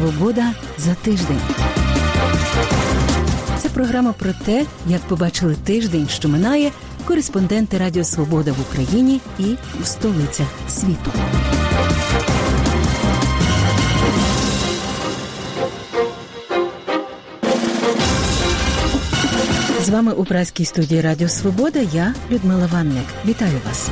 Свобода 0.00 0.54
за 0.78 0.94
тиждень. 0.94 1.40
Це 3.58 3.68
програма 3.68 4.12
про 4.12 4.32
те, 4.44 4.66
як 4.86 5.00
побачили 5.00 5.54
тиждень, 5.54 6.08
що 6.08 6.28
минає 6.28 6.70
кореспонденти 7.04 7.78
Радіо 7.78 8.04
Свобода 8.04 8.52
в 8.52 8.60
Україні 8.60 9.20
і 9.38 9.56
в 9.82 9.86
столицях 9.86 10.46
світу. 10.68 11.12
З 19.82 19.88
вами 19.88 20.12
у 20.12 20.24
праській 20.24 20.64
студії 20.64 21.00
Радіо 21.00 21.28
Свобода. 21.28 21.80
Я 21.92 22.14
Людмила 22.30 22.66
Ванник. 22.72 23.06
Вітаю 23.26 23.60
вас. 23.66 23.88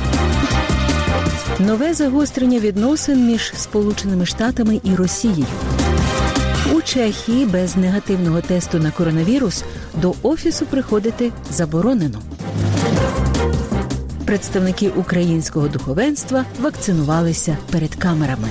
Нове 1.59 1.93
загострення 1.93 2.59
відносин 2.59 3.27
між 3.27 3.53
Сполученими 3.55 4.25
Штатами 4.25 4.81
і 4.83 4.95
Росією. 4.95 5.45
У 6.73 6.81
Чехії 6.81 7.45
без 7.45 7.77
негативного 7.77 8.41
тесту 8.41 8.79
на 8.79 8.91
коронавірус 8.91 9.63
до 10.01 10.13
офісу 10.21 10.65
приходити 10.65 11.31
заборонено. 11.51 12.21
Представники 14.25 14.89
українського 14.89 15.67
духовенства 15.67 16.45
вакцинувалися 16.59 17.57
перед 17.71 17.95
камерами. 17.95 18.47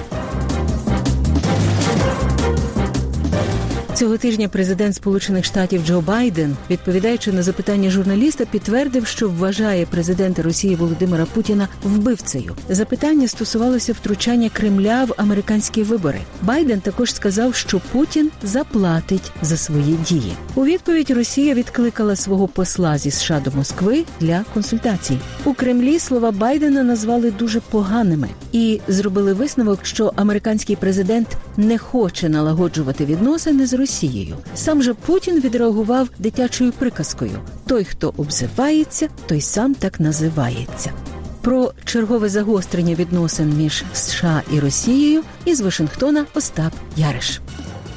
Цього 3.98 4.16
тижня 4.16 4.48
президент 4.48 4.94
Сполучених 4.94 5.44
Штатів 5.44 5.86
Джо 5.86 6.00
Байден, 6.00 6.56
відповідаючи 6.70 7.32
на 7.32 7.42
запитання 7.42 7.90
журналіста, 7.90 8.44
підтвердив, 8.44 9.06
що 9.06 9.28
вважає 9.28 9.86
президента 9.86 10.42
Росії 10.42 10.76
Володимира 10.76 11.24
Путіна 11.24 11.68
вбивцею. 11.84 12.56
Запитання 12.68 13.28
стосувалося 13.28 13.92
втручання 13.92 14.48
Кремля 14.48 15.04
в 15.04 15.14
американські 15.16 15.82
вибори. 15.82 16.20
Байден 16.42 16.80
також 16.80 17.14
сказав, 17.14 17.54
що 17.54 17.80
Путін 17.92 18.30
заплатить 18.42 19.32
за 19.42 19.56
свої 19.56 19.94
дії. 20.08 20.32
У 20.54 20.64
відповідь 20.64 21.10
Росія 21.10 21.54
відкликала 21.54 22.16
свого 22.16 22.48
посла 22.48 22.98
зі 22.98 23.10
США 23.10 23.42
до 23.44 23.50
Москви 23.50 24.04
для 24.20 24.44
консультацій. 24.54 25.18
У 25.44 25.54
Кремлі 25.54 25.98
слова 25.98 26.30
Байдена 26.30 26.82
назвали 26.82 27.30
дуже 27.30 27.60
поганими 27.60 28.28
і 28.52 28.80
зробили 28.88 29.32
висновок, 29.32 29.78
що 29.82 30.12
американський 30.16 30.76
президент 30.76 31.28
не 31.56 31.78
хоче 31.78 32.28
налагоджувати 32.28 33.04
відносини 33.04 33.66
з 33.66 33.72
Росією. 33.72 33.87
Росією. 33.88 34.36
Сам 34.54 34.82
же 34.82 34.94
Путін 34.94 35.40
відреагував 35.40 36.08
дитячою 36.18 36.72
приказкою: 36.72 37.40
той, 37.66 37.84
хто 37.84 38.14
обзивається, 38.16 39.08
той 39.26 39.40
сам 39.40 39.74
так 39.74 40.00
називається. 40.00 40.92
Про 41.40 41.72
чергове 41.84 42.28
загострення 42.28 42.94
відносин 42.94 43.48
між 43.56 43.84
США 43.94 44.42
і 44.52 44.60
Росією 44.60 45.22
із 45.44 45.60
Вашингтона 45.60 46.26
Остап 46.34 46.72
Яриш. 46.96 47.40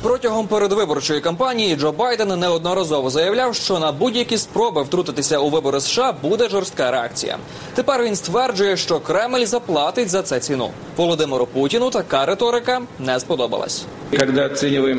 Протягом 0.01 0.47
передвиборчої 0.47 1.21
кампанії 1.21 1.75
Джо 1.75 1.91
Байден 1.91 2.39
неодноразово 2.39 3.09
заявляв, 3.09 3.55
що 3.55 3.79
на 3.79 3.91
будь-які 3.91 4.37
спроби 4.37 4.83
втрутитися 4.83 5.39
у 5.39 5.49
вибори 5.49 5.81
США 5.81 6.11
буде 6.21 6.49
жорстка 6.49 6.91
реакція. 6.91 7.37
Тепер 7.75 8.03
він 8.03 8.15
стверджує, 8.15 8.77
що 8.77 8.99
Кремль 8.99 9.45
заплатить 9.45 10.09
за 10.09 10.21
це 10.21 10.39
ціну. 10.39 10.69
Володимиру 10.97 11.45
Путіну 11.45 11.89
така 11.89 12.25
риторика 12.25 12.81
не 12.99 13.19
сподобалась. 13.19 13.85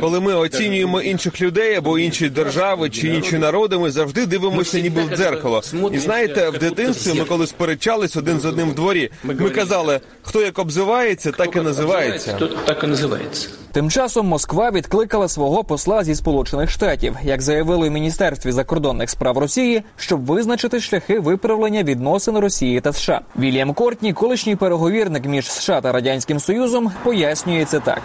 Коли 0.00 0.20
ми 0.20 0.34
оцінюємо 0.34 1.00
інших 1.00 1.40
людей 1.40 1.74
або 1.74 1.98
інші 1.98 2.28
держави 2.28 2.90
чи 2.90 3.08
інші 3.08 3.38
народи, 3.38 3.78
ми 3.78 3.90
завжди 3.90 4.26
дивимося, 4.26 4.80
ніби 4.80 5.02
в 5.02 5.16
дзеркало. 5.16 5.62
І 5.92 5.98
знаєте, 5.98 6.50
в 6.50 6.58
дитинстві 6.58 7.18
ми 7.18 7.24
коли 7.24 7.46
сперечались 7.46 8.16
один 8.16 8.40
з 8.40 8.44
одним 8.44 8.70
в 8.70 8.74
дворі. 8.74 9.10
Ми 9.24 9.50
казали, 9.50 10.00
хто 10.22 10.40
як 10.40 10.58
обзивається, 10.58 11.32
так 11.32 11.56
і 11.56 11.60
називається. 11.60 12.38
Так 12.66 12.84
і 12.84 12.86
називається. 12.86 13.48
Тим 13.72 13.90
часом 13.90 14.26
Москва 14.26 14.70
відкликала 14.70 15.28
свого 15.28 15.64
посла 15.64 16.04
зі 16.04 16.14
Сполучених 16.14 16.70
Штатів, 16.70 17.16
як 17.22 17.42
заявили 17.42 17.88
в 17.88 17.92
міністерстві 17.92 18.52
закордонних 18.52 19.10
справ 19.10 19.38
Росії, 19.38 19.82
щоб 19.96 20.26
визначити 20.26 20.80
шляхи 20.80 21.20
виправлення 21.20 21.82
відносин 21.82 22.38
Росії 22.38 22.80
та 22.80 22.92
США. 22.92 23.20
Вільям 23.38 23.74
Кортні, 23.74 24.12
колишній 24.12 24.56
переговірник 24.56 25.26
між 25.26 25.52
США 25.52 25.80
та 25.80 25.92
радянським 25.92 26.40
союзом, 26.40 26.92
пояснює 27.04 27.64
це 27.64 27.80
так. 27.80 28.02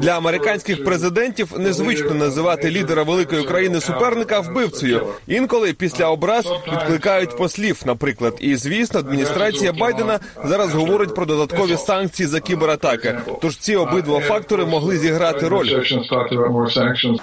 Для 0.00 0.16
американських 0.16 0.84
президентів 0.84 1.52
незвично 1.58 2.14
називати 2.14 2.70
лідера 2.70 3.02
великої 3.02 3.42
країни 3.44 3.80
суперника 3.80 4.40
вбивцею. 4.40 5.06
Інколи 5.26 5.72
після 5.72 6.10
образ 6.10 6.46
відкликають 6.72 7.36
послів, 7.36 7.82
наприклад. 7.86 8.34
І 8.40 8.56
звісно, 8.56 9.00
адміністрація 9.00 9.72
Байдена 9.72 10.18
зараз 10.44 10.74
говорить 10.74 11.14
про 11.14 11.26
додаткові 11.26 11.76
санкції 11.76 12.26
за 12.26 12.40
кібератаки. 12.40 13.18
Тож 13.42 13.56
ці 13.56 13.76
обидва 13.76 14.20
фактори 14.20 14.64
могли 14.64 14.98
зіграти 14.98 15.48
роль. 15.48 15.68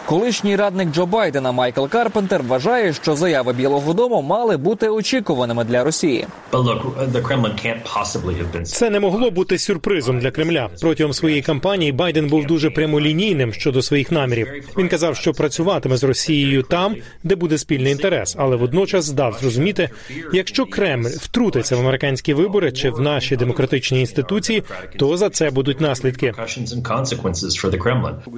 Колишній 0.05 0.55
радник 0.55 0.91
Джо 0.91 1.05
Байдена 1.05 1.51
Майкл 1.51 1.85
Карпентер 1.85 2.43
вважає, 2.43 2.93
що 2.93 3.15
заяви 3.15 3.53
Білого 3.53 3.93
Дому 3.93 4.21
мали 4.21 4.57
бути 4.57 4.89
очікуваними 4.89 5.63
для 5.63 5.83
Росії. 5.83 6.27
Це 8.63 8.89
не 8.89 8.99
могло 8.99 9.31
бути 9.31 9.57
сюрпризом 9.57 10.19
для 10.19 10.31
Кремля. 10.31 10.69
Протягом 10.81 11.12
своєї 11.13 11.41
кампанії 11.41 11.91
Байден 11.91 12.27
був 12.27 12.45
дуже 12.45 12.69
прямолінійним 12.69 13.53
щодо 13.53 13.81
своїх 13.81 14.11
намірів. 14.11 14.47
Він 14.77 14.87
казав, 14.87 15.15
що 15.15 15.33
працюватиме 15.33 15.97
з 15.97 16.03
Росією 16.03 16.63
там, 16.63 16.95
де 17.23 17.35
буде 17.35 17.57
спільний 17.57 17.91
інтерес, 17.91 18.35
але 18.39 18.55
водночас 18.55 19.09
дав 19.09 19.37
зрозуміти, 19.41 19.89
якщо 20.33 20.65
Кремль 20.65 21.05
втрутиться 21.05 21.75
в 21.75 21.79
американські 21.79 22.33
вибори 22.33 22.71
чи 22.71 22.89
в 22.89 23.01
наші 23.01 23.35
демократичні 23.35 23.99
інституції, 23.99 24.63
то 24.97 25.17
за 25.17 25.29
це 25.29 25.51
будуть 25.51 25.81
наслідки. 25.81 26.33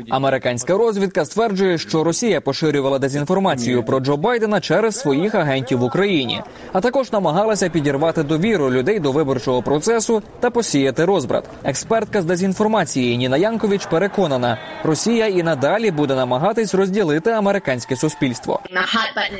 Американська 0.09 0.77
розвідка 0.77 1.25
стверджує, 1.25 1.77
що 1.77 2.03
Росія 2.03 2.41
поширювала 2.41 2.99
дезінформацію 2.99 3.83
про 3.83 3.99
Джо 3.99 4.17
Байдена 4.17 4.61
через 4.61 4.99
своїх 4.99 5.35
агентів 5.35 5.79
в 5.79 5.83
Україні, 5.83 6.41
а 6.73 6.81
також 6.81 7.11
намагалася 7.11 7.69
підірвати 7.69 8.23
довіру 8.23 8.71
людей 8.71 8.99
до 8.99 9.11
виборчого 9.11 9.61
процесу 9.61 10.21
та 10.39 10.49
посіяти 10.49 11.05
розбрат. 11.05 11.43
Експертка 11.63 12.21
з 12.21 12.25
дезінформації 12.25 12.64
Ніна 12.95 13.37
Янкович 13.37 13.85
переконана, 13.85 14.57
Росія 14.83 15.27
і 15.27 15.43
надалі 15.43 15.91
буде 15.91 16.15
намагатись 16.15 16.73
розділити 16.73 17.31
американське 17.31 17.95
суспільство. 17.95 18.59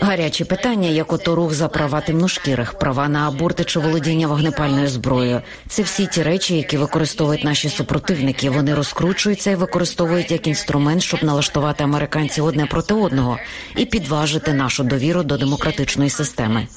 Гарячі 0.02 0.46
питання, 0.46 0.90
як 0.90 1.13
ото 1.13 1.35
рух 1.35 1.53
за 1.53 1.68
права 1.68 2.02
темношкірих, 2.02 2.74
права 2.74 3.08
на 3.08 3.28
аборти 3.28 3.64
чи 3.64 3.80
володіння 3.80 4.28
вогнепальною 4.28 4.88
зброєю. 4.88 5.41
Це 5.68 5.81
всі 5.81 6.08
ті 6.08 6.24
речі, 6.24 6.58
які 6.58 6.78
використовують 6.78 7.44
наші 7.44 7.69
супротивники. 7.69 8.50
Вони 8.50 8.75
розкручуються 8.75 9.52
і 9.52 9.56
використовують 9.56 10.31
як 10.31 10.47
інструмент, 10.47 11.02
щоб 11.02 11.24
налаштувати 11.24 11.84
американців 11.84 12.46
одне 12.46 12.66
проти 12.66 12.94
одного 12.94 13.38
і 13.75 13.85
підважити 13.85 14.53
нашу 14.53 14.84
довіру 14.84 15.24
до 15.24 15.38
демократичної 15.38 16.09
системи. 16.09 16.68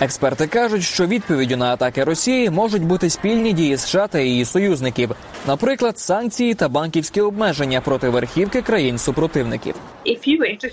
Експерти 0.00 0.46
кажуть, 0.46 0.82
що 0.82 1.06
відповіддю 1.06 1.56
на 1.56 1.72
атаки 1.72 2.04
Росії 2.04 2.50
можуть 2.50 2.82
бути 2.82 3.10
спільні 3.10 3.52
дії 3.52 3.76
США 3.76 4.06
та 4.06 4.18
її 4.18 4.44
союзників, 4.68 5.10
наприклад, 5.46 5.98
санкції 5.98 6.54
та 6.54 6.68
банківські 6.68 7.20
обмеження 7.20 7.80
проти 7.80 8.08
верхівки 8.08 8.62
країн 8.62 8.98
супротивників. 8.98 9.74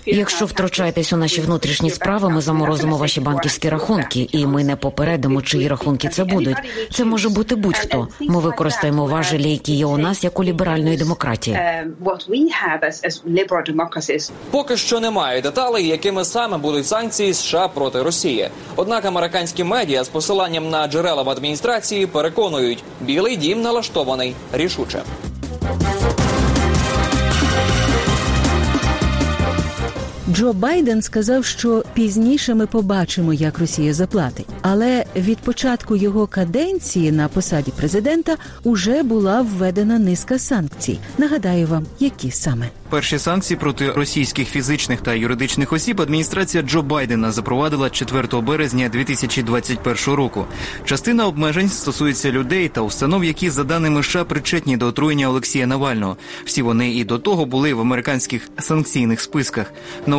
Якщо 0.06 0.44
втручаєтесь 0.44 1.12
у 1.12 1.16
наші 1.16 1.40
внутрішні 1.40 1.90
справи, 1.90 2.30
ми 2.30 2.40
заморозимо 2.40 2.96
ваші 2.96 3.20
банківські 3.20 3.68
рахунки, 3.68 4.28
і 4.32 4.46
ми 4.46 4.64
не 4.64 4.76
попередимо, 4.76 5.42
чиї 5.42 5.68
рахунки 5.68 6.08
це 6.08 6.24
будуть. 6.24 6.56
Це 6.92 7.04
може 7.04 7.28
бути 7.28 7.54
будь-хто. 7.56 8.08
Ми 8.20 8.40
використаємо 8.40 9.06
важелі, 9.06 9.50
які 9.50 9.74
є 9.74 9.86
у 9.86 9.98
нас, 9.98 10.24
як 10.24 10.38
у 10.38 10.44
ліберальної 10.44 10.96
демократії. 10.96 11.58
Поки 14.50 14.76
що 14.76 15.00
немає 15.00 15.42
деталей, 15.42 15.86
якими 15.86 16.24
саме 16.24 16.58
будуть 16.58 16.86
санкції 16.86 17.34
США 17.34 17.68
проти 17.68 18.02
Росії. 18.02 18.48
Однак 18.76 19.04
американські 19.04 19.64
медіа 19.64 20.04
з 20.04 20.08
посиланням 20.08 20.70
на 20.70 20.86
джерела 20.88 21.22
в 21.22 21.30
адміністрації 21.30 22.06
переконують, 22.06 22.82
білий 23.00 23.36
дім 23.36 23.62
налаштований 23.62 23.85
рішуче. 24.52 25.02
Джо 30.36 30.52
Байден 30.52 31.02
сказав, 31.02 31.44
що 31.44 31.84
пізніше 31.94 32.54
ми 32.54 32.66
побачимо, 32.66 33.32
як 33.32 33.58
Росія 33.58 33.94
заплатить. 33.94 34.46
Але 34.62 35.04
від 35.16 35.38
початку 35.38 35.96
його 35.96 36.26
каденції 36.26 37.12
на 37.12 37.28
посаді 37.28 37.70
президента 37.70 38.36
уже 38.62 39.02
була 39.02 39.42
введена 39.42 39.98
низка 39.98 40.38
санкцій. 40.38 40.98
Нагадаю 41.18 41.66
вам, 41.66 41.86
які 42.00 42.30
саме. 42.30 42.70
Перші 42.90 43.18
санкції 43.18 43.58
проти 43.58 43.90
російських 43.90 44.48
фізичних 44.48 45.00
та 45.00 45.14
юридичних 45.14 45.72
осіб 45.72 46.00
адміністрація 46.00 46.62
Джо 46.62 46.82
Байдена 46.82 47.32
запровадила 47.32 47.90
4 47.90 48.40
березня 48.40 48.88
2021 48.88 50.14
року. 50.14 50.44
Частина 50.84 51.26
обмежень 51.26 51.68
стосується 51.68 52.30
людей 52.30 52.68
та 52.68 52.80
установ, 52.80 53.24
які 53.24 53.50
за 53.50 53.64
даними 53.64 54.02
США 54.02 54.24
причетні 54.24 54.76
до 54.76 54.86
отруєння 54.86 55.28
Олексія 55.28 55.66
Навального. 55.66 56.16
Всі 56.44 56.62
вони 56.62 56.90
і 56.90 57.04
до 57.04 57.18
того 57.18 57.46
були 57.46 57.74
в 57.74 57.80
американських 57.80 58.48
санкційних 58.58 59.20
списках. 59.20 59.72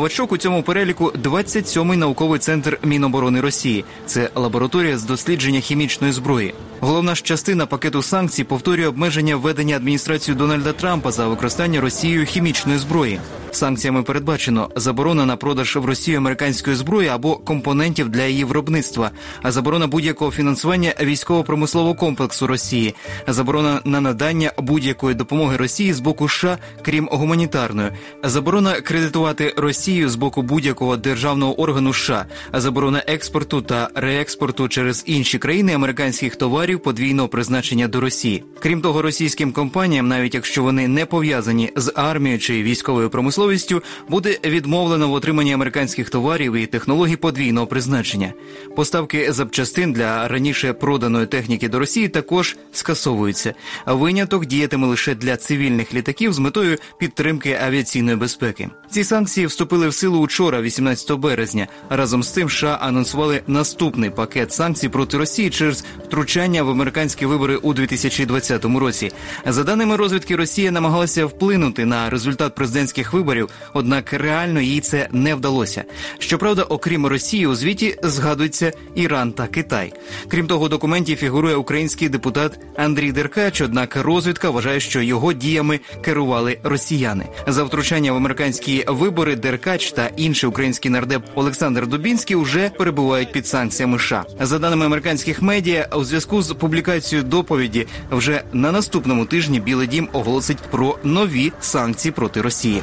Новачок 0.08 0.32
у 0.32 0.38
цьому 0.38 0.64
переліку 0.64 1.14
27-й 1.24 1.98
науковий 1.98 2.40
центр 2.40 2.80
Міноборони 2.84 3.42
Росії. 3.42 3.86
Це 4.06 4.30
лабораторія 4.36 4.98
з 4.98 5.04
дослідження 5.04 5.60
хімічної 5.60 6.14
зброї. 6.14 6.54
Головна 6.80 7.16
ж 7.16 7.24
частина 7.24 7.66
пакету 7.66 8.02
санкцій 8.02 8.44
повторює 8.44 8.88
обмеження 8.88 9.36
введення 9.36 9.76
адміністрацією 9.76 10.40
Дональда 10.40 10.74
Трампа 10.74 11.12
за 11.12 11.28
використання 11.28 11.82
Росією 11.82 12.26
хімічної 12.26 12.80
зброї. 12.80 13.20
Санкціями 13.52 14.04
передбачено 14.04 14.70
заборона 14.76 15.26
на 15.26 15.36
продаж 15.36 15.76
в 15.76 15.86
Росію 15.86 16.18
американської 16.18 16.76
зброї 16.76 17.08
або 17.08 17.36
компонентів 17.36 18.10
для 18.10 18.24
її 18.24 18.44
виробництва, 18.44 19.12
а 19.42 19.52
заборона 19.52 19.88
будь-якого 19.88 20.32
фінансування 20.32 20.94
військово-промислового 21.02 21.96
комплексу 21.96 22.48
Росії, 22.48 22.96
заборона 23.28 23.82
на 23.86 24.02
надання 24.02 24.52
будь-якої 24.58 25.16
допомоги 25.16 25.58
Росії 25.58 25.94
з 25.94 26.00
боку 26.00 26.30
США, 26.30 26.58
крім 26.82 27.10
гуманітарної, 27.12 27.92
заборона 28.24 28.82
кредитувати 28.82 29.54
Росію 29.58 30.10
з 30.10 30.16
боку 30.16 30.42
будь-якого 30.42 30.98
державного 30.98 31.62
органу 31.62 31.94
США, 31.94 32.26
заборона 32.54 33.04
експорту 33.08 33.62
та 33.62 33.90
реекспорту 33.96 34.68
через 34.68 35.04
інші 35.06 35.38
країни 35.38 35.74
американських 35.74 36.36
товарів 36.36 36.67
подвійного 36.76 37.28
призначення 37.28 37.88
до 37.88 38.02
Росії. 38.02 38.44
Крім 38.60 38.82
того, 38.82 39.02
російським 39.02 39.52
компаніям, 39.52 40.08
навіть 40.08 40.36
якщо 40.36 40.64
вони 40.64 40.88
не 40.88 41.06
пов'язані 41.06 41.72
з 41.76 41.92
армією 41.96 42.40
чи 42.40 42.64
військовою 42.64 43.10
промисловістю, 43.10 43.84
буде 44.10 44.40
відмовлено 44.46 45.10
в 45.10 45.14
отриманні 45.14 45.54
американських 45.54 46.10
товарів 46.10 46.54
і 46.54 46.66
технологій 46.66 47.16
подвійного 47.16 47.68
призначення. 47.68 48.34
Поставки 48.76 49.32
запчастин 49.32 49.94
для 49.94 50.28
раніше 50.28 50.74
проданої 50.74 51.26
техніки 51.26 51.70
до 51.70 51.80
Росії 51.80 52.08
також 52.08 52.58
скасовуються. 52.72 53.54
А 53.86 53.94
виняток 53.94 54.46
діятиме 54.46 54.88
лише 54.88 55.16
для 55.16 55.38
цивільних 55.38 55.94
літаків 55.94 56.34
з 56.34 56.40
метою 56.40 56.78
підтримки 57.00 57.60
авіаційної 57.66 58.18
безпеки. 58.18 58.70
Ці 58.92 59.04
санкції 59.04 59.48
вступили 59.48 59.88
в 59.88 59.94
силу 59.94 60.20
учора, 60.20 60.62
18 60.62 61.12
березня. 61.12 61.68
Разом 61.90 62.24
з 62.24 62.32
тим, 62.32 62.50
США 62.50 62.78
анонсували 62.82 63.42
наступний 63.48 64.10
пакет 64.10 64.54
санкцій 64.54 64.90
проти 64.90 65.18
Росії 65.18 65.50
через 65.50 65.86
втручання 66.06 66.57
в 66.64 66.70
американські 66.70 67.26
вибори 67.26 67.56
у 67.56 67.74
2020 67.74 68.66
році. 68.66 69.12
За 69.46 69.64
даними 69.64 69.96
розвідки, 69.96 70.36
Росія 70.36 70.72
намагалася 70.72 71.26
вплинути 71.26 71.86
на 71.86 72.10
результат 72.10 72.56
президентських 72.56 73.14
виборів, 73.14 73.50
однак 73.74 74.14
реально 74.14 74.62
їй 74.62 74.80
це 74.80 75.08
не 75.12 75.36
вдалося. 75.36 75.84
Щоправда, 76.20 76.64
окрім 76.64 77.06
Росії, 77.06 77.48
у 77.48 77.56
звіті 77.56 78.00
згадуються 78.04 78.74
Іран 78.96 79.32
та 79.32 79.48
Китай. 79.48 79.94
Крім 80.28 80.48
того, 80.48 80.66
у 80.66 80.70
документі 80.70 81.16
фігурує 81.16 81.56
український 81.56 82.10
депутат 82.10 82.60
Андрій 82.76 83.12
Деркач. 83.12 83.62
Однак 83.62 83.96
розвідка 83.96 84.50
вважає, 84.50 84.80
що 84.80 85.02
його 85.02 85.34
діями 85.34 85.80
керували 86.02 86.60
росіяни. 86.64 87.26
За 87.48 87.64
втручання 87.64 88.12
в 88.12 88.16
американські 88.16 88.86
вибори 88.88 89.36
Деркач 89.36 89.92
та 89.92 90.08
інший 90.18 90.50
український 90.50 90.92
нардеп 90.92 91.24
Олександр 91.36 91.88
Дубінський 91.88 92.36
вже 92.36 92.70
перебувають 92.70 93.32
під 93.32 93.48
санкціями 93.48 94.00
США. 94.00 94.26
За 94.42 94.60
даними 94.60 94.86
американських 94.86 95.42
медіа, 95.42 95.88
у 95.96 96.04
зв'язку 96.04 96.42
з 96.42 96.47
публікацією 96.56 97.28
доповіді 97.28 97.88
вже 98.12 98.44
на 98.54 98.72
наступному 98.72 99.26
тижні 99.26 99.60
Білий 99.60 99.88
Дім 99.88 100.10
оголосить 100.14 100.58
про 100.58 100.98
нові 101.04 101.52
санкції 101.62 102.12
проти 102.12 102.42
Росії. 102.42 102.82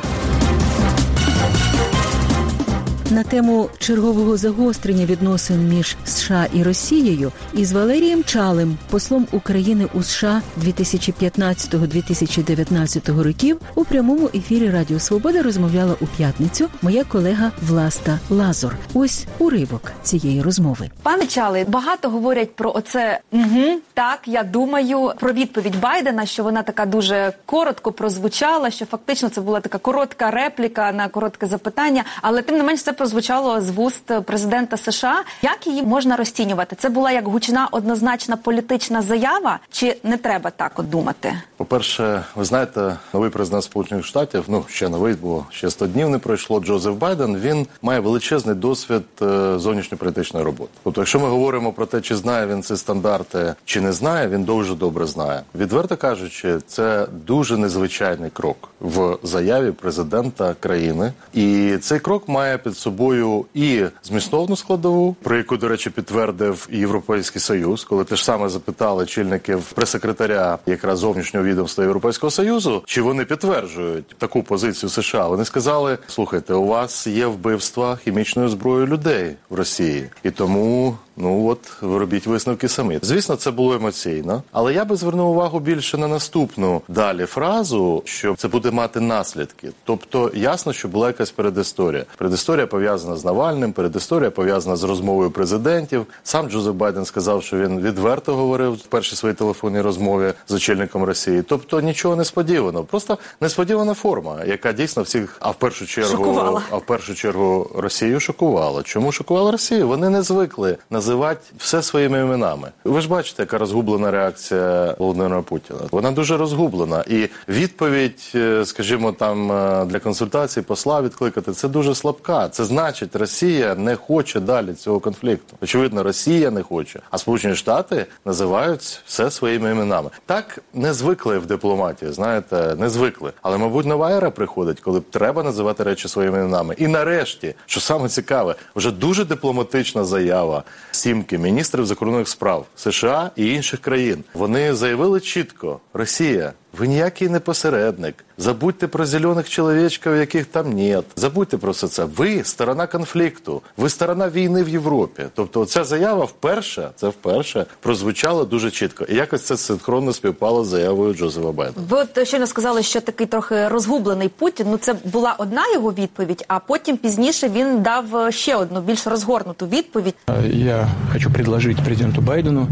На 3.15 3.25
тему 3.25 3.71
чергового 3.79 4.37
загострення 4.37 5.07
відносин 5.07 5.69
між 5.69 5.97
США 6.05 6.47
і 6.53 6.63
Росією 6.63 7.33
із 7.53 7.73
Валерієм 7.73 8.25
Чалим, 8.25 8.79
послом 8.91 9.27
України 9.33 9.89
у 9.95 10.03
США 10.03 10.43
2015-2019 10.65 13.23
років, 13.23 13.61
у 13.75 13.85
прямому 13.85 14.31
ефірі 14.35 14.71
Радіо 14.71 15.01
Свобода 15.01 15.43
розмовляла 15.43 15.95
у 16.01 16.07
п'ятницю 16.07 16.69
моя 16.83 17.05
колега 17.05 17.51
Власта 17.63 18.19
Лазор. 18.31 18.77
Ось 18.95 19.27
уривок 19.39 19.93
цієї 20.03 20.43
розмови. 20.43 20.91
Пане 21.03 21.27
Чали, 21.27 21.65
багато 21.69 22.11
говорять 22.11 22.57
про 22.57 22.73
оце 22.75 23.21
угу, 23.33 23.81
так. 23.95 24.21
Я 24.27 24.43
думаю 24.43 25.13
про 25.21 25.33
відповідь 25.33 25.81
Байдена, 25.81 26.27
що 26.27 26.45
вона 26.45 26.63
така 26.63 26.87
дуже 26.87 27.33
коротко 27.47 27.93
прозвучала. 27.93 28.71
Що 28.71 28.87
фактично 28.87 29.29
це 29.29 29.41
була 29.41 29.61
така 29.61 29.79
коротка 29.79 30.31
репліка 30.31 30.93
на 30.93 31.09
коротке 31.09 31.47
запитання, 31.47 32.05
але 32.23 32.43
тим 32.43 32.57
не 32.57 32.63
менш 32.63 32.83
це 32.83 32.93
прозвучало 33.05 33.61
з 33.61 33.71
вуст 33.71 34.21
президента 34.25 34.77
США. 34.77 35.25
Як 35.43 35.67
її 35.67 35.83
можна 35.83 36.17
розцінювати? 36.17 36.77
Це 36.77 36.89
була 36.89 37.11
як 37.11 37.29
гучна 37.29 37.69
однозначна 37.71 38.37
політична 38.37 39.03
заява, 39.03 39.59
чи 39.71 39.97
не 40.03 40.17
треба 40.17 40.51
так 40.51 40.79
от 40.79 40.91
думати? 40.91 41.39
По-перше, 41.65 42.25
ви 42.35 42.45
знаєте, 42.45 42.97
новий 43.15 43.31
президент 43.31 43.65
Сполучених 43.65 44.05
Штатів, 44.05 44.45
ну 44.49 44.65
ще 44.69 44.89
новий, 44.89 45.15
бо 45.23 45.45
ще 45.51 45.71
100 45.71 45.87
днів 45.87 46.11
не 46.11 46.19
пройшло. 46.19 46.61
Джозеф 46.61 46.95
Байден. 46.95 47.39
Він 47.39 47.67
має 47.83 48.01
величезний 48.01 48.55
досвід 48.55 49.03
е, 49.23 49.59
зовнішньополітичної 49.59 50.45
роботи. 50.47 50.71
Тобто, 50.85 51.01
якщо 51.01 51.21
ми 51.21 51.29
говоримо 51.29 51.73
про 51.73 51.87
те, 51.87 52.01
чи 52.01 52.17
знає 52.17 52.47
він 52.47 52.63
ці 52.63 52.77
стандарти, 52.77 53.55
чи 53.65 53.81
не 53.81 53.93
знає, 53.93 54.29
він 54.29 54.45
дуже 54.45 54.75
добре 54.75 55.07
знає. 55.07 55.43
Відверто 55.55 55.97
кажучи, 55.97 56.59
це 56.67 57.07
дуже 57.27 57.57
незвичайний 57.57 58.31
крок 58.31 58.69
в 58.81 59.19
заяві 59.23 59.71
президента 59.71 60.55
країни, 60.61 61.13
і 61.35 61.77
цей 61.81 61.99
крок 61.99 62.29
має 62.29 62.59
під 62.59 62.77
собою 62.77 63.45
і 63.55 63.85
змістовну 64.03 64.57
складову, 64.57 65.17
про 65.23 65.37
яку, 65.37 65.57
до 65.57 65.69
речі, 65.69 65.91
підтвердив 65.91 66.69
і 66.73 66.79
Європейський 66.79 67.41
Союз, 67.41 67.85
коли 67.85 68.05
те 68.05 68.17
ж 68.17 68.25
саме 68.25 68.49
запитали 68.49 69.07
чільників 69.07 69.73
прес-секретаря 69.75 70.59
якраз 70.67 70.99
зовнішнього 70.99 71.47
відомства 71.55 71.85
Європейського 71.85 72.31
Союзу, 72.31 72.83
чи 72.87 73.03
вони 73.03 73.25
підтверджують 73.25 74.17
таку 74.19 74.43
позицію 74.43 74.91
США. 74.91 75.29
Вони 75.29 75.45
сказали: 75.45 75.99
слухайте, 76.07 76.55
у 76.55 76.67
вас 76.67 77.07
є 77.07 77.27
вбивства 77.27 77.97
хімічною 78.05 78.49
зброєю 78.49 78.87
людей 78.87 79.37
в 79.51 79.55
Росії, 79.55 80.11
і 80.23 80.31
тому. 80.31 80.97
Ну 81.17 81.47
от 81.47 81.59
ви 81.83 81.99
робіть 81.99 82.27
висновки 82.27 82.69
самі. 82.69 82.99
Звісно, 83.03 83.37
це 83.37 83.51
було 83.51 83.75
емоційно, 83.75 84.43
але 84.53 84.75
я 84.75 84.85
би 84.85 84.97
звернув 84.97 85.31
увагу 85.31 85.61
більше 85.61 85.99
на 85.99 86.09
наступну 86.09 86.83
далі 86.89 87.25
фразу, 87.27 88.03
що 88.05 88.35
це 88.35 88.49
буде 88.49 88.71
мати 88.71 89.01
наслідки. 89.01 89.69
Тобто, 89.85 90.31
ясно, 90.35 90.73
що 90.73 90.89
була 90.89 91.07
якась 91.07 91.31
передісторія. 91.31 92.05
Передісторія 92.19 92.67
пов'язана 92.67 93.17
з 93.17 93.25
Навальним, 93.25 93.73
передісторія 93.73 94.31
пов'язана 94.31 94.77
з 94.77 94.83
розмовою 94.83 95.31
президентів. 95.31 96.07
Сам 96.25 96.51
Джозеф 96.51 96.75
Байден 96.75 97.05
сказав, 97.05 97.43
що 97.43 97.57
він 97.57 97.81
відверто 97.81 98.35
говорив 98.35 98.73
в 98.73 98.83
першій 98.87 99.17
своїй 99.17 99.35
телефонній 99.35 99.81
розмові 99.81 100.33
з 100.49 100.53
очільником 100.53 101.05
Росії. 101.05 101.43
Тобто 101.43 101.81
нічого 101.81 102.17
несподіваного, 102.17 102.85
просто 102.85 103.19
несподівана 103.41 103.95
форма, 103.95 104.37
яка 104.47 104.73
дійсно 104.73 105.03
всіх, 105.03 105.37
а 105.41 105.51
в 105.51 105.55
першу 105.55 105.87
чергу, 105.87 106.11
Шокувала. 106.11 106.63
а 106.71 106.77
в 106.77 106.87
першу 106.87 107.15
чергу 107.15 107.71
Росію 107.75 108.21
шокувала. 108.21 108.83
Чому 108.83 109.13
шокувала 109.13 109.51
Росію? 109.53 109.89
Вони 109.89 110.11
не 110.11 110.23
звикли 110.23 110.77
називати 111.05 111.41
все 111.59 111.83
своїми 111.83 112.21
іменами. 112.21 112.69
Ви 112.85 113.01
ж 113.01 113.09
бачите, 113.09 113.43
яка 113.43 113.59
розгублена 113.59 114.11
реакція 114.11 114.95
Володимира 114.99 115.43
Путіна. 115.43 115.81
Вона 115.91 116.11
дуже 116.11 116.37
розгублена. 116.37 117.05
І 117.09 117.29
відповідь, 117.49 118.33
е, 118.35 118.65
скажімо, 118.65 119.13
там 119.13 119.53
е, 119.53 119.85
для 119.85 119.99
консультацій 119.99 120.63
посла 120.63 121.03
відкликати 121.03 121.53
це 121.53 121.69
дуже 121.69 121.95
слабка. 121.95 122.49
Це 122.49 122.65
значить, 122.65 123.17
Росія 123.17 123.75
не 123.75 123.97
хоче 123.97 124.41
далі 124.41 124.75
цього 124.75 125.01
конфлікту. 125.01 125.57
Очевидно, 125.63 126.03
Росія 126.03 126.51
не 126.51 126.63
хоче, 126.63 127.01
а 127.11 127.19
Сполучені 127.19 127.55
Штати 127.55 128.07
називають 128.25 129.03
все 129.07 129.31
своїми 129.31 129.71
іменами. 129.71 130.11
Так 130.27 130.59
не 130.75 130.95
звикли 130.95 131.39
в 131.39 131.47
дипломатії. 131.47 132.13
Знаєте, 132.13 132.77
не 132.79 132.91
звикли. 132.91 133.33
Але 133.43 133.59
мабуть, 133.59 133.87
нова 133.87 134.11
ера 134.11 134.31
приходить, 134.31 134.81
коли 134.81 135.01
треба 135.01 135.43
називати 135.43 135.83
речі 135.83 136.09
своїми 136.09 136.39
іменами. 136.39 136.75
І 136.79 136.87
нарешті, 136.87 137.55
що 137.67 137.81
саме 137.81 138.09
цікаве, 138.09 138.55
вже 138.77 138.91
дуже 138.91 139.25
дипломатична 139.25 140.05
заява 140.05 140.63
сімки 140.95 141.39
міністрів 141.39 141.87
закордонних 141.87 142.29
справ 142.29 142.67
США 142.77 143.31
і 143.37 143.53
інших 143.55 143.81
країн. 143.81 144.25
Вони 144.35 144.75
заявили 144.75 145.21
чітко: 145.21 145.81
Росія. 145.93 146.53
Ви 146.79 146.89
ніякий 146.89 147.29
не 147.29 147.41
посередник. 147.41 148.25
Забудьте 148.39 148.89
про 148.89 149.07
зелених 149.07 149.49
чоловічків, 149.51 150.17
яких 150.17 150.47
там 150.47 150.73
нет. 150.73 151.05
Забудьте 151.17 151.59
про 151.59 151.73
все 151.73 151.89
це. 151.89 152.05
Ви 152.05 152.45
сторона 152.45 152.87
конфлікту, 152.87 153.63
ви 153.77 153.89
сторона 153.89 154.29
війни 154.29 154.63
в 154.63 154.69
Європі. 154.69 155.23
Тобто, 155.35 155.65
ця 155.65 155.85
заява 155.85 156.25
вперше, 156.25 156.91
це 156.97 157.09
вперше 157.09 157.67
прозвучала 157.81 158.45
дуже 158.45 158.71
чітко. 158.71 159.05
І 159.05 159.15
якось 159.15 159.43
це 159.43 159.57
синхронно 159.57 160.13
співпало 160.13 160.65
з 160.65 160.69
заявою 160.69 161.15
Джозефа 161.15 161.53
Байдена. 161.53 161.87
Ви 161.91 161.99
от 161.99 162.29
щойно 162.29 162.47
сказали, 162.47 162.83
що 162.83 163.01
такий 163.01 163.27
трохи 163.27 163.69
розгублений 163.69 164.29
Путін. 164.29 164.67
Ну 164.71 164.77
це 164.77 164.95
була 165.05 165.35
одна 165.39 165.63
його 165.75 165.93
відповідь, 165.93 166.45
а 166.49 166.59
потім 166.59 166.97
пізніше 166.97 167.49
він 167.49 167.83
дав 167.83 168.33
ще 168.33 168.57
одну 168.57 168.81
більш 168.81 169.07
розгорнуту 169.07 169.67
відповідь. 169.67 170.15
Я 170.51 170.89
хочу 171.13 171.31
предложить 171.31 171.85
президенту 171.85 172.21
Байдену 172.21 172.69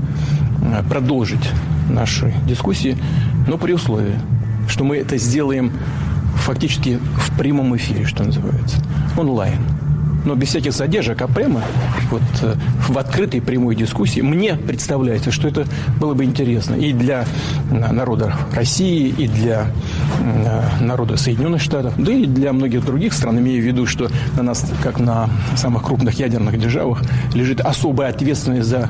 продолжить 0.89 1.49
наши 1.89 2.33
дискуссии, 2.47 2.97
но 3.47 3.57
при 3.57 3.73
условии, 3.73 4.15
что 4.67 4.83
мы 4.83 4.97
это 4.97 5.17
сделаем 5.17 5.71
фактически 6.35 6.99
в 7.15 7.37
прямом 7.37 7.75
эфире, 7.77 8.05
что 8.05 8.23
называется, 8.23 8.77
онлайн. 9.17 9.59
Но 10.24 10.34
без 10.34 10.48
всяких 10.48 10.72
задержек, 10.72 11.20
а 11.22 11.28
прямо 11.28 11.62
вот 12.10 12.22
э, 12.42 12.54
в 12.88 12.98
открытой 12.98 13.40
прямой 13.40 13.76
дискуссии, 13.76 14.20
мне 14.20 14.54
представляется, 14.54 15.30
что 15.30 15.48
это 15.48 15.66
было 16.00 16.14
бы 16.14 16.24
интересно 16.24 16.74
и 16.74 16.92
для 16.92 17.24
э, 17.70 17.92
народа 17.92 18.34
России, 18.52 19.08
и 19.08 19.28
для 19.28 19.66
э, 20.20 20.82
народа 20.82 21.16
Соединенных 21.16 21.60
Штатов, 21.60 21.94
да 21.98 22.12
и 22.12 22.26
для 22.26 22.52
многих 22.52 22.84
других 22.84 23.12
стран, 23.12 23.38
имея 23.38 23.60
в 23.60 23.64
виду, 23.64 23.86
что 23.86 24.08
на 24.36 24.42
нас, 24.42 24.64
как 24.82 24.98
на 24.98 25.28
самых 25.56 25.82
крупных 25.82 26.18
ядерных 26.18 26.58
державах, 26.58 27.02
лежит 27.34 27.60
особая 27.60 28.10
ответственность 28.10 28.68
за 28.68 28.88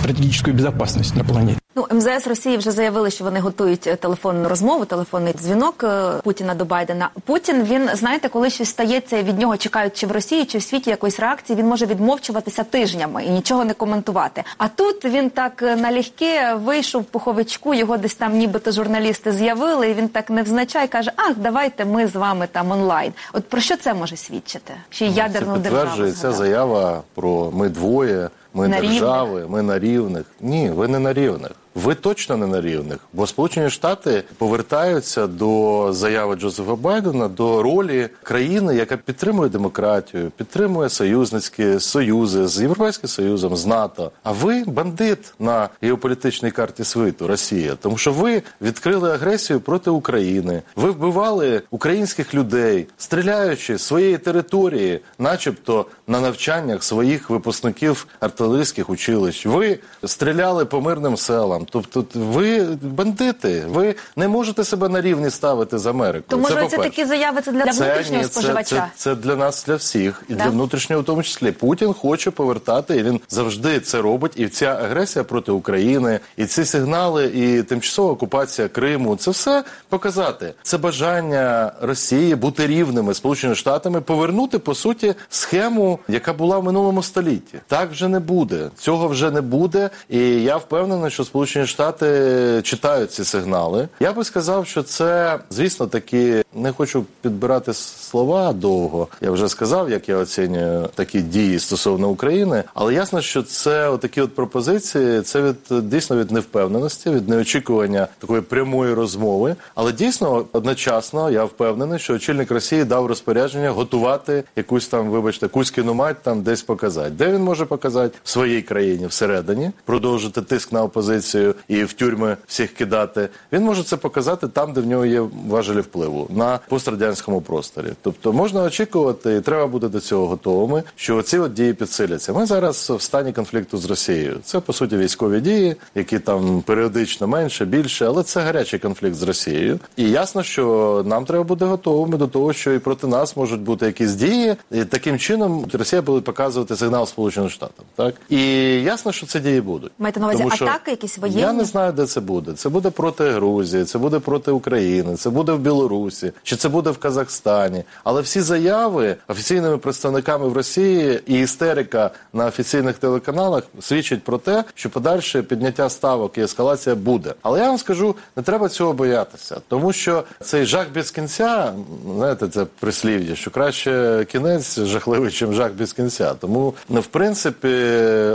стратегическую 0.00 0.54
безопасность 0.54 1.14
на 1.14 1.24
планете. 1.24 1.61
Ну, 1.74 1.86
МЗС 1.92 2.26
Росії 2.26 2.56
вже 2.56 2.70
заявили, 2.70 3.10
що 3.10 3.24
вони 3.24 3.40
готують 3.40 3.86
е, 3.86 3.96
телефонну 3.96 4.48
розмову, 4.48 4.84
телефонний 4.84 5.32
дзвінок 5.32 5.84
е, 5.84 6.12
Путіна 6.24 6.54
до 6.54 6.64
Байдена. 6.64 7.10
Путін 7.24 7.62
він 7.62 7.88
знаєте, 7.94 8.28
коли 8.28 8.50
щось 8.50 8.68
стається 8.68 9.22
від 9.22 9.38
нього, 9.38 9.56
чекають 9.56 9.96
чи 9.96 10.06
в 10.06 10.12
Росії, 10.12 10.44
чи 10.44 10.58
в 10.58 10.62
світі 10.62 10.90
якоїсь 10.90 11.20
реакції, 11.20 11.58
він 11.58 11.66
може 11.66 11.86
відмовчуватися 11.86 12.64
тижнями 12.64 13.24
і 13.24 13.30
нічого 13.30 13.64
не 13.64 13.74
коментувати. 13.74 14.44
А 14.58 14.68
тут 14.68 15.04
він 15.04 15.30
так 15.30 15.62
е, 15.62 15.76
налегке 15.76 16.54
вийшов 16.54 17.02
в 17.02 17.04
пуховичку, 17.04 17.74
його 17.74 17.96
десь 17.96 18.14
там, 18.14 18.38
нібито 18.38 18.72
журналісти 18.72 19.32
з'явили, 19.32 19.90
і 19.90 19.94
він 19.94 20.08
так 20.08 20.30
невзначай 20.30 20.88
каже: 20.88 21.12
Ах, 21.16 21.36
давайте 21.36 21.84
ми 21.84 22.06
з 22.06 22.16
вами 22.16 22.48
там 22.52 22.70
онлайн. 22.70 23.12
От 23.32 23.48
про 23.48 23.60
що 23.60 23.76
це 23.76 23.94
може 23.94 24.16
свідчити? 24.16 24.74
Ще 24.90 25.06
й 25.06 25.14
ядерну 25.14 25.54
це 25.54 25.60
державу 25.60 26.10
ця 26.10 26.32
заява 26.32 27.02
про 27.14 27.50
ми 27.50 27.68
двоє. 27.68 28.30
Ми 28.54 28.68
На 28.68 28.80
держави, 28.80 29.46
ми 29.48 29.62
на 29.62 29.78
рівних. 29.78 30.26
Ні, 30.40 30.70
ви 30.70 30.88
не 30.88 30.98
на 30.98 31.12
рівних. 31.12 31.52
Ви 31.74 31.94
точно 31.94 32.36
не 32.36 32.46
на 32.46 32.60
рівних, 32.60 32.98
бо 33.12 33.26
Сполучені 33.26 33.70
Штати 33.70 34.24
повертаються 34.38 35.26
до 35.26 35.88
заяви 35.92 36.36
Джозефа 36.36 36.74
Байдена 36.74 37.28
до 37.28 37.62
ролі 37.62 38.08
країни, 38.22 38.76
яка 38.76 38.96
підтримує 38.96 39.48
демократію, 39.48 40.30
підтримує 40.36 40.88
союзницькі 40.88 41.80
союзи 41.80 42.48
з 42.48 42.60
Європейським 42.60 43.08
Союзом, 43.08 43.56
з 43.56 43.66
НАТО. 43.66 44.10
А 44.22 44.32
ви 44.32 44.64
бандит 44.66 45.34
на 45.38 45.68
геополітичній 45.82 46.50
карті 46.50 46.84
світу 46.84 47.26
Росія, 47.26 47.74
тому 47.74 47.98
що 47.98 48.12
ви 48.12 48.42
відкрили 48.62 49.10
агресію 49.10 49.60
проти 49.60 49.90
України. 49.90 50.62
Ви 50.76 50.90
вбивали 50.90 51.62
українських 51.70 52.34
людей, 52.34 52.86
стріляючи 52.98 53.76
з 53.76 53.82
своєї 53.82 54.18
території, 54.18 55.00
начебто 55.18 55.86
на 56.12 56.20
навчаннях 56.20 56.84
своїх 56.84 57.30
випускників 57.30 58.06
артилерійських 58.20 58.90
училищ. 58.90 59.46
Ви 59.46 59.78
стріляли 60.04 60.64
по 60.64 60.80
мирним 60.80 61.16
селам. 61.16 61.66
Тобто, 61.70 62.04
ви 62.14 62.64
бандити, 62.82 63.64
ви 63.68 63.94
не 64.16 64.28
можете 64.28 64.64
себе 64.64 64.88
на 64.88 65.00
рівні 65.00 65.30
ставити 65.30 65.78
з 65.78 65.86
Америкою. 65.86 66.24
То 66.28 66.38
може 66.38 66.54
це, 66.54 66.60
по-перше. 66.60 66.90
такі 66.90 67.04
заяви 67.04 67.40
це 67.40 67.52
для 67.52 67.64
внутрішнього 67.64 68.22
ні, 68.22 68.28
споживача? 68.28 68.64
Це, 68.64 68.76
це, 68.76 68.90
це 68.96 69.14
для 69.14 69.36
нас, 69.36 69.64
для 69.64 69.74
всіх, 69.74 70.22
і 70.28 70.34
Да? 70.34 70.44
для 70.44 70.50
внутрішнього, 70.50 71.02
в 71.02 71.04
тому 71.04 71.22
числі. 71.22 71.52
Путін 71.52 71.92
хоче 71.92 72.30
повертати, 72.30 72.96
і 72.96 73.02
він 73.02 73.20
завжди 73.28 73.80
це 73.80 74.02
робить. 74.02 74.32
І 74.36 74.48
ця 74.48 74.66
агресія 74.66 75.24
проти 75.24 75.52
України, 75.52 76.20
і 76.36 76.46
ці 76.46 76.64
сигнали, 76.64 77.24
і 77.24 77.62
тимчасова 77.62 78.12
окупація 78.12 78.68
Криму 78.68 79.16
це 79.16 79.30
все 79.30 79.64
показати. 79.88 80.54
Це 80.62 80.78
бажання 80.78 81.72
Росії 81.82 82.34
бути 82.34 82.66
рівними 82.66 83.14
Сполученими 83.14 83.54
Штатами, 83.56 84.00
повернути 84.00 84.58
по 84.58 84.74
суті 84.74 85.14
схему, 85.30 85.98
яка 86.08 86.32
була 86.32 86.58
в 86.58 86.64
минулому 86.64 87.02
столітті. 87.02 87.58
Так 87.66 87.90
вже 87.90 88.08
не 88.08 88.20
буде. 88.20 88.70
Цього 88.78 89.08
вже 89.08 89.30
не 89.30 89.40
буде. 89.40 89.90
І 90.08 90.18
я 90.42 90.56
впевнений, 90.56 91.10
що 91.10 91.24
Сполучені 91.24 91.66
Штати 91.66 92.60
читають 92.64 93.12
ці 93.12 93.24
сигнали. 93.24 93.88
Я 94.00 94.12
би 94.12 94.24
сказав, 94.24 94.66
що 94.66 94.82
це, 94.82 95.38
звісно, 95.50 95.86
такі 95.86 96.42
не 96.54 96.72
хочу 96.72 97.04
підбирати 97.20 97.74
слова 97.74 98.52
довго. 98.52 99.08
Я 99.20 99.30
вже 99.30 99.48
сказав, 99.48 99.90
як 99.90 100.08
я 100.08 100.16
оцінюю 100.16 100.88
такі 100.94 101.20
дії 101.20 101.58
стосовно 101.58 102.08
України. 102.08 102.64
Але 102.74 102.94
ясно, 102.94 103.20
що 103.20 103.42
це 103.42 103.96
такі 103.96 104.20
от 104.20 104.34
пропозиції. 104.34 105.22
Це 105.22 105.42
від 105.42 105.88
дійсно 105.88 106.16
від 106.16 106.30
невпевненості, 106.30 107.10
від 107.10 107.28
неочікування 107.28 108.08
такої 108.18 108.40
прямої 108.40 108.94
розмови. 108.94 109.56
Але 109.74 109.92
дійсно 109.92 110.44
одночасно 110.52 111.30
я 111.30 111.44
впевнений, 111.44 111.98
що 111.98 112.14
очільник 112.14 112.50
Росії 112.50 112.84
дав 112.84 113.06
розпорядження 113.06 113.70
готувати 113.70 114.44
якусь 114.56 114.88
там, 114.88 115.10
вибачте, 115.10 115.48
кузькіну 115.82 115.94
мать 115.94 116.22
там 116.22 116.42
десь 116.42 116.62
показати. 116.62 117.10
Де 117.10 117.32
він 117.32 117.42
може 117.42 117.64
показати 117.64 118.18
в 118.24 118.30
своїй 118.30 118.62
країні 118.62 119.06
всередині, 119.06 119.70
продовжити 119.84 120.42
тиск 120.42 120.72
на 120.72 120.82
опозицію 120.82 121.54
і 121.68 121.84
в 121.84 121.92
тюрми 121.92 122.36
всіх 122.46 122.74
кидати. 122.74 123.28
Він 123.52 123.62
може 123.62 123.82
це 123.82 123.96
показати 123.96 124.48
там, 124.48 124.72
де 124.72 124.80
в 124.80 124.86
нього 124.86 125.06
є 125.06 125.22
важелі 125.48 125.80
впливу 125.80 126.28
на 126.30 126.60
пострадянському 126.68 127.40
просторі. 127.40 127.86
Тобто 128.02 128.32
можна 128.32 128.62
очікувати, 128.62 129.36
і 129.36 129.40
треба 129.40 129.66
бути 129.66 129.88
до 129.88 130.00
цього 130.00 130.26
готовими, 130.26 130.82
що 130.96 131.22
ці 131.22 131.38
от 131.38 131.52
дії 131.52 131.74
підсиляться. 131.74 132.32
Ми 132.32 132.46
зараз 132.46 132.90
в 132.90 133.02
стані 133.02 133.32
конфлікту 133.32 133.78
з 133.78 133.84
Росією. 133.84 134.38
Це 134.44 134.60
по 134.60 134.72
суті 134.72 134.96
військові 134.96 135.40
дії, 135.40 135.76
які 135.94 136.18
там 136.18 136.62
періодично 136.62 137.26
менше, 137.26 137.64
більше, 137.64 138.06
але 138.06 138.22
це 138.22 138.40
гарячий 138.40 138.78
конфлікт 138.78 139.14
з 139.14 139.22
Росією. 139.22 139.78
І 139.96 140.10
ясно, 140.10 140.42
що 140.42 141.02
нам 141.06 141.24
треба 141.24 141.44
бути 141.44 141.64
готовими 141.64 142.18
до 142.18 142.26
того, 142.26 142.52
що 142.52 142.72
і 142.72 142.78
проти 142.78 143.06
нас 143.06 143.36
можуть 143.36 143.60
бути 143.60 143.86
якісь 143.86 144.14
дії. 144.14 144.56
І 144.70 144.84
таким 144.84 145.18
чином 145.18 145.64
Росія 145.74 146.02
буде 146.02 146.20
показувати 146.20 146.76
сигнал 146.76 147.06
Сполученим 147.06 147.50
Штатам. 147.50 147.84
Так 147.96 148.14
і 148.28 148.40
ясно, 148.82 149.12
що 149.12 149.26
ці 149.26 149.40
дії 149.40 149.60
будуть. 149.60 149.92
Маєте 149.98 150.20
на 150.20 150.26
увазі 150.26 150.42
Тому 150.42 150.56
що 150.56 150.64
атаки 150.64 150.90
якісь 150.90 151.18
воєнні? 151.18 151.40
Я 151.40 151.52
не 151.52 151.64
знаю, 151.64 151.92
де 151.92 152.06
це 152.06 152.20
буде. 152.20 152.52
Це 152.52 152.68
буде 152.68 152.90
проти 152.90 153.30
Грузії, 153.30 153.84
це 153.84 153.98
буде 153.98 154.18
проти 154.18 154.50
України, 154.50 155.16
це 155.16 155.30
буде 155.30 155.52
в 155.52 155.58
Білорусі, 155.58 156.32
чи 156.42 156.56
це 156.56 156.68
буде 156.68 156.90
в 156.90 156.98
Казахстані. 156.98 157.84
Але 158.04 158.20
всі 158.20 158.40
заяви 158.40 159.16
офіційними 159.28 159.78
представниками 159.78 160.48
в 160.48 160.52
Росії 160.52 161.20
і 161.26 161.40
істерика 161.40 162.10
на 162.32 162.46
офіційних 162.46 162.98
телеканалах 162.98 163.62
свідчить 163.80 164.24
про 164.24 164.38
те, 164.38 164.64
що 164.74 164.90
подальше 164.90 165.42
підняття 165.42 165.90
ставок 165.90 166.38
і 166.38 166.40
ескалація 166.40 166.94
буде. 166.94 167.34
Але 167.42 167.60
я 167.60 167.66
вам 167.66 167.78
скажу, 167.78 168.14
не 168.36 168.42
треба 168.42 168.68
цього 168.68 168.92
боятися, 168.92 169.60
тому 169.68 169.92
що 169.92 170.24
цей 170.40 170.64
жах 170.64 170.86
без 170.94 171.10
кінця, 171.10 171.72
знаєте, 172.16 172.48
це 172.48 172.64
прислів'я, 172.80 173.34
що 173.34 173.50
краще 173.50 174.26
кінець 174.32 174.80
жахливий, 174.80 175.30
ніж 175.42 175.56
жах 175.56 175.61
без 175.70 175.92
кінця. 175.92 176.34
Тому, 176.34 176.74
ну, 176.88 177.00
в 177.00 177.06
принципі, 177.06 177.68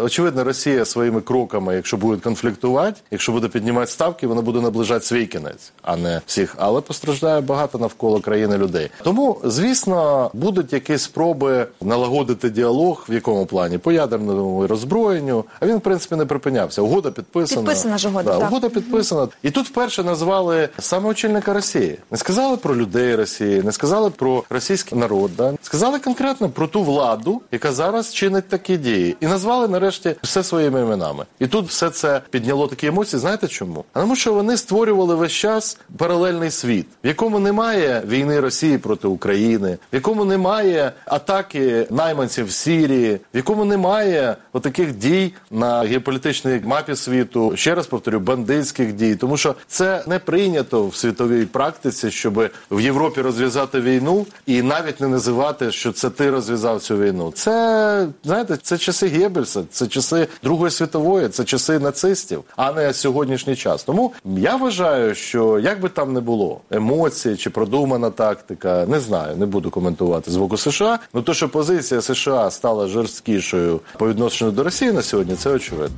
очевидно, 0.04 0.44
Росія 0.44 0.86
своїми 0.86 1.22
кроками, 1.22 1.76
якщо 1.76 1.98
буде 1.98 2.22
конфліктувати, 2.22 3.02
якщо 3.12 3.32
буде 3.32 3.48
піднімати 3.48 3.92
ставки, 3.92 4.28
вона 4.28 4.42
буде 4.42 4.62
наближати 4.62 5.06
свій 5.06 5.26
кінець, 5.26 5.72
а 5.82 5.96
не 5.96 6.22
всіх. 6.26 6.56
Але 6.58 6.82
постраждає 6.82 7.42
багато 7.42 7.78
навколо 7.78 8.20
країни 8.20 8.58
людей. 8.58 8.90
Тому, 9.04 9.38
звісно, 9.44 10.32
будуть 10.34 10.74
якісь 10.74 11.02
спроби 11.02 11.68
налагодити 11.82 12.50
діалог, 12.50 13.06
в 13.10 13.14
якому 13.14 13.46
плані 13.46 13.78
по 13.78 13.92
ядерному 13.92 14.68
роззброєнню. 14.68 15.46
А 15.60 15.66
він, 15.66 15.78
в 15.78 15.82
принципі, 15.82 16.16
не 16.16 16.26
припинявся. 16.26 16.82
Угода 16.82 17.12
підписана. 17.12 17.62
Підписана 17.62 17.98
ж 17.98 18.08
угода, 18.08 18.32
Да, 18.32 18.40
так. 18.40 18.50
угода 18.52 18.70
підписана. 18.70 19.28
І 19.44 19.52
тут 19.52 19.68
вперше 19.68 20.04
назвали 20.04 20.70
саме 20.80 21.10
очільника 21.10 21.54
Росії. 21.54 21.98
Не 22.12 22.18
сказали 22.18 22.58
про 22.58 22.76
людей 22.76 23.16
Росії, 23.16 23.62
не 23.64 23.72
сказали 23.72 24.10
про 24.10 24.44
російський 24.50 24.98
народ. 24.98 25.32
Да? 25.38 25.54
Сказали 25.62 26.00
конкретно 26.00 26.50
про 26.50 26.68
ту 26.68 26.84
владу, 26.84 27.17
яка 27.52 27.72
зараз 27.72 28.14
чинить 28.14 28.48
такі 28.48 28.78
дії, 28.78 29.18
і 29.20 29.28
назвали 29.28 29.68
нарешті 29.68 30.16
все 30.24 30.44
своїми 30.44 30.82
іменами. 30.82 31.26
І 31.40 31.48
тут 31.48 31.68
все 31.68 31.90
це 31.90 32.22
підняло 32.30 32.68
такі 32.68 32.88
емоції. 32.88 33.20
Знаєте 33.20 33.48
чому? 33.48 33.86
А 33.94 34.00
тому, 34.00 34.16
що 34.16 34.34
вони 34.34 34.58
створювали 34.58 35.16
весь 35.16 35.32
час 35.32 35.80
паралельний 35.98 36.52
світ, 36.52 36.88
в 37.04 37.08
якому 37.08 37.40
немає 37.40 38.04
війни 38.08 38.40
Росії 38.40 38.78
проти 38.78 39.08
України, 39.08 39.78
в 39.94 39.96
якому 39.96 40.26
немає 40.26 40.92
атаки 41.06 41.88
найманців 41.90 42.46
в 42.46 42.52
Сирії, 42.52 43.20
в 43.34 43.38
якому 43.38 43.66
немає 43.66 44.36
отаких 44.54 44.96
дій 44.96 45.34
на 45.52 45.82
геополітичній 45.82 46.62
мапі 46.66 46.96
світу. 46.96 47.52
Ще 47.56 47.76
раз 47.76 47.88
повторю, 47.88 48.20
бандитських 48.20 48.94
дій, 48.94 49.16
тому 49.16 49.38
що 49.38 49.56
це 49.68 50.04
не 50.08 50.20
прийнято 50.20 50.88
в 50.88 50.96
світовій 50.96 51.46
практиці, 51.46 52.12
щоб 52.12 52.50
в 52.72 52.82
Європі 52.82 53.22
розв'язати 53.22 53.82
війну 53.82 54.26
і 54.46 54.62
навіть 54.62 55.02
не 55.02 55.08
називати, 55.08 55.72
що 55.72 55.92
це 55.92 56.10
ти 56.10 56.30
розв'язав 56.30 56.82
цю 56.82 56.98
війну. 56.98 57.07
Це 57.32 58.08
знаєте, 58.24 58.58
це 58.62 58.78
часи 58.78 59.08
Геббельса, 59.08 59.64
це 59.72 59.88
часи 59.88 60.28
Другої 60.44 60.72
світової, 60.72 61.30
це 61.30 61.44
часи 61.44 61.80
нацистів, 61.80 62.44
а 62.56 62.72
не 62.72 62.94
сьогоднішній 62.94 63.56
час. 63.56 63.84
Тому 63.84 64.14
я 64.26 64.56
вважаю, 64.56 65.16
що 65.16 65.60
як 65.60 65.82
би 65.82 65.90
там 65.90 66.14
не 66.14 66.20
було 66.22 66.62
емоції 66.72 67.38
чи 67.38 67.50
продумана 67.50 68.10
тактика, 68.10 68.86
не 68.88 69.00
знаю, 69.00 69.38
не 69.38 69.46
буду 69.46 69.70
коментувати 69.70 70.32
з 70.32 70.36
боку 70.36 70.58
США. 70.58 71.00
Ну 71.14 71.22
то, 71.22 71.34
що 71.34 71.50
позиція 71.50 72.02
США 72.02 72.52
стала 72.52 72.88
жорсткішою 72.88 73.80
по 73.98 74.10
відношенню 74.10 74.52
до 74.52 74.64
Росії 74.64 74.92
на 74.92 75.02
сьогодні, 75.02 75.36
це 75.36 75.50
очевидно. 75.50 75.98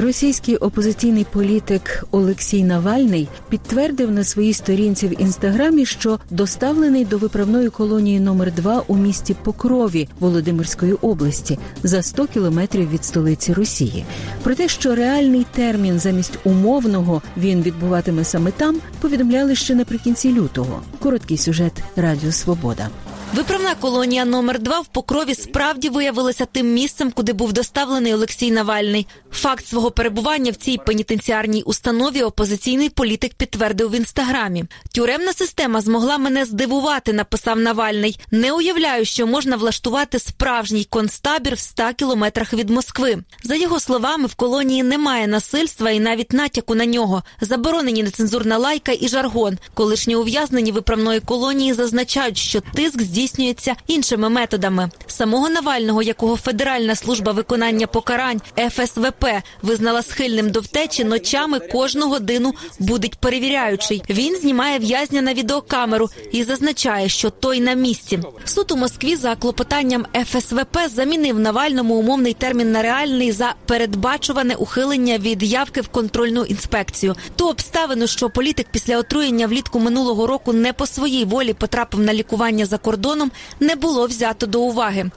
Російський 0.00 0.56
опозиційний 0.56 1.26
політик 1.32 2.04
Олексій 2.10 2.64
Навальний 2.64 3.28
підтвердив 3.48 4.10
на 4.10 4.24
своїй 4.24 4.52
сторінці 4.52 5.08
в 5.08 5.22
інстаграмі, 5.22 5.86
що 5.86 6.18
доставлений 6.30 7.04
до 7.04 7.18
виправної 7.18 7.70
колонії 7.70 8.20
номер 8.20 8.52
2 8.52 8.82
у 8.86 8.96
місті 8.96 9.36
Покрові 9.44 10.08
Володимирської 10.20 10.92
області 10.92 11.58
за 11.82 12.02
100 12.02 12.26
кілометрів 12.26 12.90
від 12.90 13.04
столиці 13.04 13.52
Росії. 13.52 14.04
Про 14.42 14.54
те, 14.54 14.68
що 14.68 14.94
реальний 14.94 15.46
термін 15.52 15.98
замість 15.98 16.38
умовного 16.44 17.22
він 17.36 17.62
відбуватиме 17.62 18.24
саме 18.24 18.50
там, 18.50 18.80
повідомляли 19.00 19.54
ще 19.54 19.74
наприкінці 19.74 20.32
лютого. 20.32 20.82
Короткий 20.98 21.36
сюжет 21.36 21.72
Радіо 21.96 22.32
Свобода. 22.32 22.88
Виправна 23.34 23.74
колонія 23.74 24.24
номер 24.24 24.58
2 24.58 24.80
в 24.80 24.86
Покрові 24.86 25.34
справді 25.34 25.88
виявилася 25.88 26.44
тим 26.44 26.72
місцем, 26.74 27.10
куди 27.10 27.32
був 27.32 27.52
доставлений 27.52 28.14
Олексій 28.14 28.50
Навальний. 28.50 29.06
Факт 29.32 29.66
свого 29.66 29.90
перебування 29.90 30.52
в 30.52 30.56
цій 30.56 30.78
пенітенціарній 30.86 31.62
установі 31.62 32.22
опозиційний 32.22 32.88
політик 32.88 33.34
підтвердив 33.34 33.90
в 33.90 33.94
інстаграмі. 33.94 34.64
Тюремна 34.94 35.32
система 35.32 35.80
змогла 35.80 36.18
мене 36.18 36.44
здивувати, 36.44 37.12
написав 37.12 37.58
Навальний. 37.58 38.20
Не 38.30 38.52
уявляю, 38.52 39.04
що 39.04 39.26
можна 39.26 39.56
влаштувати 39.56 40.18
справжній 40.18 40.84
концтабір 40.84 41.54
в 41.54 41.58
100 41.58 41.84
кілометрах 41.96 42.52
від 42.52 42.70
Москви. 42.70 43.18
За 43.44 43.54
його 43.54 43.80
словами, 43.80 44.26
в 44.26 44.34
колонії 44.34 44.82
немає 44.82 45.26
насильства 45.26 45.90
і 45.90 46.00
навіть 46.00 46.32
натяку 46.32 46.74
на 46.74 46.86
нього. 46.86 47.22
Заборонені 47.40 48.02
нецензурна 48.02 48.58
лайка 48.58 48.92
і 49.00 49.08
жаргон. 49.08 49.58
Колишні 49.74 50.16
ув'язнені 50.16 50.72
виправної 50.72 51.20
колонії 51.20 51.72
зазначають, 51.72 52.38
що 52.38 52.60
тиск 52.60 53.02
здійснюється 53.18 53.74
іншими 53.86 54.28
методами. 54.28 54.90
Самого 55.06 55.50
Навального, 55.50 56.02
якого 56.02 56.36
Федеральна 56.36 56.94
служба 56.94 57.32
виконання 57.32 57.86
покарань 57.86 58.40
ФСВП 58.70 59.24
визнала 59.62 60.02
схильним 60.02 60.50
до 60.50 60.60
втечі, 60.60 61.04
ночами 61.04 61.58
кожну 61.60 62.08
годину 62.08 62.54
будить 62.78 63.16
перевіряючий. 63.16 64.02
Він 64.10 64.36
знімає 64.36 64.78
в'язня 64.78 65.22
на 65.22 65.34
відеокамеру 65.34 66.08
і 66.32 66.44
зазначає, 66.44 67.08
що 67.08 67.30
той 67.30 67.60
на 67.60 67.74
місці. 67.74 68.18
Суд 68.44 68.72
у 68.72 68.76
Москві 68.76 69.16
за 69.16 69.36
клопотанням 69.36 70.06
ФСВП 70.24 70.78
замінив 70.94 71.38
Навальному 71.38 71.94
умовний 71.94 72.34
термін 72.34 72.72
на 72.72 72.82
реальний 72.82 73.32
за 73.32 73.54
передбачуване 73.66 74.54
ухилення 74.54 75.18
від 75.18 75.42
явки 75.42 75.80
в 75.80 75.88
контрольну 75.88 76.44
інспекцію. 76.44 77.14
Ту 77.36 77.48
обставину, 77.48 78.06
що 78.06 78.30
політик 78.30 78.66
після 78.72 78.98
отруєння 78.98 79.46
влітку 79.46 79.80
минулого 79.80 80.26
року 80.26 80.52
не 80.52 80.72
по 80.72 80.86
своїй 80.86 81.24
волі 81.24 81.52
потрапив 81.52 82.00
на 82.00 82.14
лікування 82.14 82.66
за 82.66 82.78
кордоном, 83.08 83.30
не 83.60 83.74
було 83.74 84.06
взято 84.06 84.46
до 84.46 84.60
уваги. 84.60 85.10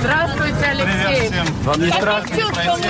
Здравствуйте, 0.00 0.76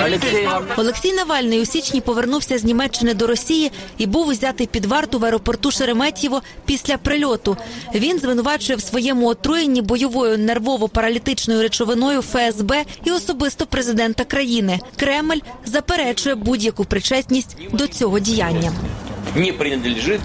Олексій. 0.05 0.47
Олексій 0.77 1.13
Навальний 1.13 1.61
у 1.61 1.65
січні 1.65 2.01
повернувся 2.01 2.57
з 2.57 2.63
Німеччини 2.63 3.13
до 3.13 3.27
Росії 3.27 3.71
і 3.97 4.05
був 4.05 4.27
узятий 4.27 4.67
під 4.67 4.85
варту 4.85 5.19
в 5.19 5.25
аеропорту 5.25 5.71
Шереметьєво 5.71 6.41
після 6.65 6.97
прильоту. 6.97 7.57
Він 7.95 8.19
звинувачує 8.19 8.77
в 8.77 8.81
своєму 8.81 9.27
отруєнні 9.27 9.81
бойовою 9.81 10.37
нервово-паралітичною 10.37 11.61
речовиною 11.61 12.21
ФСБ 12.21 12.83
і 13.05 13.11
особисто 13.11 13.65
президента 13.65 14.23
країни. 14.23 14.79
Кремль 14.95 15.39
заперечує 15.65 16.35
будь-яку 16.35 16.85
причетність 16.85 17.57
до 17.71 17.87
цього 17.87 18.19
діяння. 18.19 18.71
Не 19.35 19.53
принадлежит 19.53 20.21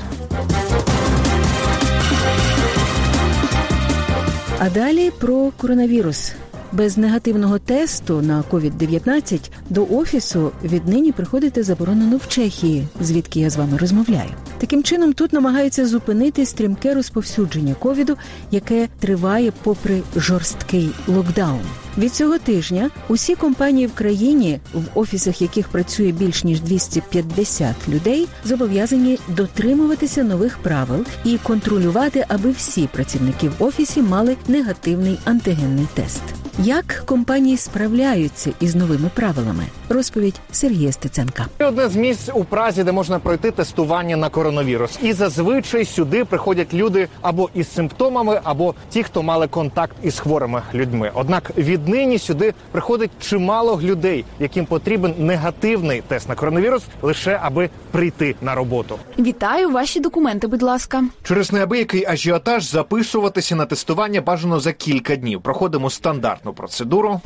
А 4.62 4.70
далі 4.70 5.10
про 5.10 5.52
коронавірус. 5.56 6.32
Без 6.72 6.98
негативного 6.98 7.58
тесту 7.58 8.22
на 8.22 8.42
COVID-19 8.50 9.50
до 9.70 9.86
офісу 9.90 10.52
віднині 10.64 11.12
приходити 11.12 11.62
заборонено 11.62 12.16
в 12.16 12.28
Чехії, 12.28 12.86
звідки 13.00 13.40
я 13.40 13.50
з 13.50 13.56
вами 13.56 13.76
розмовляю. 13.78 14.30
Таким 14.58 14.82
чином 14.82 15.12
тут 15.12 15.32
намагаються 15.32 15.86
зупинити 15.86 16.46
стрімке 16.46 16.94
розповсюдження 16.94 17.74
ковіду, 17.74 18.16
яке 18.50 18.88
триває 18.98 19.52
попри 19.62 20.02
жорсткий 20.16 20.90
локдаун. 21.06 21.64
Від 22.00 22.14
цього 22.14 22.38
тижня 22.38 22.90
усі 23.08 23.34
компанії 23.34 23.86
в 23.86 23.94
країні, 23.94 24.60
в 24.74 24.98
офісах 24.98 25.42
яких 25.42 25.68
працює 25.68 26.12
більш 26.12 26.44
ніж 26.44 26.60
250 26.60 27.88
людей, 27.88 28.28
зобов'язані 28.44 29.18
дотримуватися 29.28 30.24
нових 30.24 30.58
правил 30.58 31.04
і 31.24 31.38
контролювати, 31.38 32.24
аби 32.28 32.50
всі 32.50 32.86
працівники 32.86 33.48
в 33.48 33.62
офісі 33.64 34.02
мали 34.02 34.36
негативний 34.48 35.18
антигенний 35.24 35.86
тест. 35.94 36.22
Як 36.58 37.02
компанії 37.06 37.56
справляються 37.56 38.50
із 38.60 38.74
новими 38.74 39.10
правилами? 39.14 39.64
Розповідь 39.88 40.40
Сергія 40.52 40.92
Стеценка. 40.92 41.46
Одне 41.58 41.88
з 41.88 41.96
місць 41.96 42.30
у 42.34 42.44
Празі, 42.44 42.84
де 42.84 42.92
можна 42.92 43.18
пройти 43.18 43.50
тестування 43.50 44.16
на 44.16 44.28
коронавірус, 44.28 44.98
і 45.02 45.12
зазвичай 45.12 45.84
сюди 45.84 46.24
приходять 46.24 46.74
люди 46.74 47.08
або 47.20 47.50
із 47.54 47.72
симптомами, 47.72 48.40
або 48.44 48.74
ті, 48.90 49.02
хто 49.02 49.22
мали 49.22 49.46
контакт 49.46 49.96
із 50.02 50.18
хворими 50.18 50.62
людьми. 50.74 51.10
Однак 51.14 51.50
віднині 51.90 52.18
сюди 52.18 52.54
приходить 52.72 53.10
чимало 53.20 53.80
людей, 53.82 54.24
яким 54.38 54.66
потрібен 54.66 55.14
негативний 55.18 56.02
тест 56.08 56.28
на 56.28 56.34
коронавірус, 56.34 56.82
лише 57.02 57.40
аби 57.42 57.70
прийти 57.90 58.34
на 58.42 58.54
роботу. 58.54 58.98
Вітаю 59.18 59.70
ваші 59.70 60.00
документи, 60.00 60.46
будь 60.46 60.62
ласка. 60.62 61.04
Через 61.22 61.52
неабиякий 61.52 62.04
ажіотаж 62.06 62.64
записуватися 62.64 63.56
на 63.56 63.66
тестування 63.66 64.20
бажано 64.20 64.60
за 64.60 64.72
кілька 64.72 65.16
днів. 65.16 65.42
Проходимо 65.42 65.90
стандартну 65.90 66.52
процедуру. 66.52 67.20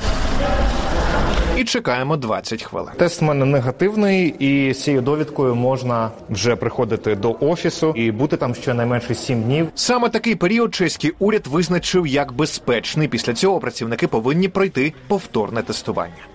І 1.57 1.65
чекаємо 1.65 2.17
20 2.17 2.63
хвилин. 2.63 2.95
Тест 2.97 3.21
в 3.21 3.25
мене 3.25 3.45
негативний, 3.45 4.35
і 4.39 4.75
з 4.75 4.83
цією 4.83 5.03
довідкою 5.03 5.55
можна 5.55 6.11
вже 6.31 6.57
приходити 6.57 7.15
до 7.15 7.37
офісу 7.41 7.93
і 7.97 8.11
бути 8.11 8.37
там 8.37 8.55
щонайменше 8.55 9.15
7 9.15 9.43
днів. 9.43 9.69
Саме 9.75 10.09
такий 10.09 10.35
період 10.35 10.75
чеський 10.75 11.13
уряд 11.19 11.47
визначив 11.47 12.07
як 12.07 12.33
безпечний. 12.33 13.09
Після 13.09 13.35
цього 13.35 13.61
працівники 13.61 14.09
повинні 14.09 14.49
пройти 14.49 14.93
повторне 15.09 15.63
тестування. 15.63 16.34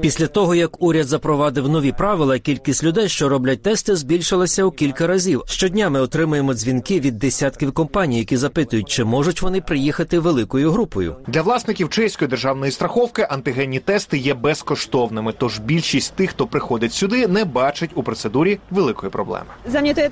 Після 0.00 0.26
того, 0.26 0.54
як 0.54 0.82
уряд 0.82 1.08
запровадив 1.08 1.68
нові 1.68 1.92
правила, 1.92 2.38
кількість 2.38 2.84
людей, 2.84 3.08
що 3.08 3.28
роблять 3.28 3.62
тести, 3.62 3.96
збільшилася 3.96 4.64
у 4.64 4.70
кілька 4.70 5.06
разів. 5.06 5.42
Щодня 5.46 5.90
ми 5.90 6.00
отримуємо 6.00 6.54
дзвінки 6.54 7.00
від 7.00 7.18
десятків 7.18 7.72
компаній, 7.72 8.18
які 8.18 8.36
запитують, 8.36 8.88
чи 8.88 9.04
можуть 9.04 9.42
вони 9.42 9.60
приїхати 9.60 10.18
великою 10.18 10.70
групою. 10.70 11.16
Для 11.26 11.42
власників 11.42 11.88
чеської 11.88 12.28
державної 12.28 12.72
страховки 12.72 13.26
антигенні 13.30 13.78
тести 13.78 14.18
є 14.18 14.34
безкоштовними. 14.34 15.34
Тож 15.38 15.58
більшість 15.58 16.14
тих, 16.14 16.30
хто 16.30 16.46
приходить 16.46 16.92
сюди, 16.92 17.28
не 17.28 17.44
бачить 17.44 17.90
у 17.94 18.02
процедурі 18.02 18.58
великої 18.70 19.12
проблеми. 19.12 19.46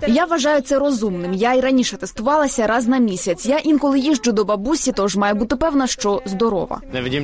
Я 0.09 0.25
вважаю 0.25 0.63
це 0.63 0.79
розумним. 0.79 1.35
Я 1.35 1.55
і 1.55 1.61
раніше 1.61 1.97
тестувалася 1.97 2.67
раз 2.67 2.89
на 2.89 2.99
місяць. 2.99 3.47
Я 3.47 3.59
інколи 3.59 3.99
їжджу 3.99 4.33
до 4.33 4.45
бабусі, 4.45 4.93
тож 4.93 5.17
маю 5.17 5.35
бути 5.35 5.57
певна, 5.57 5.87
що 5.87 6.23
здорова. 6.25 6.81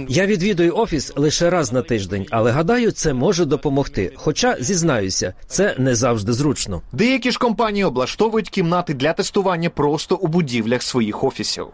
Я 0.09 0.26
відвідую 0.26 0.76
офіс 0.76 1.12
лише 1.16 1.50
раз 1.50 1.72
на 1.72 1.83
тиждень, 1.84 2.26
але 2.30 2.50
гадаю, 2.50 2.90
це 2.90 3.14
може 3.14 3.44
допомогти. 3.44 4.12
Хоча 4.16 4.56
зізнаюся, 4.60 5.34
це 5.46 5.74
не 5.78 5.94
завжди 5.94 6.32
зручно. 6.32 6.82
Деякі 6.92 7.30
ж 7.30 7.38
компанії 7.38 7.84
облаштовують 7.84 8.50
кімнати 8.50 8.94
для 8.94 9.12
тестування 9.12 9.70
просто 9.70 10.16
у 10.16 10.26
будівлях 10.26 10.82
своїх 10.82 11.24
офісів. 11.24 11.66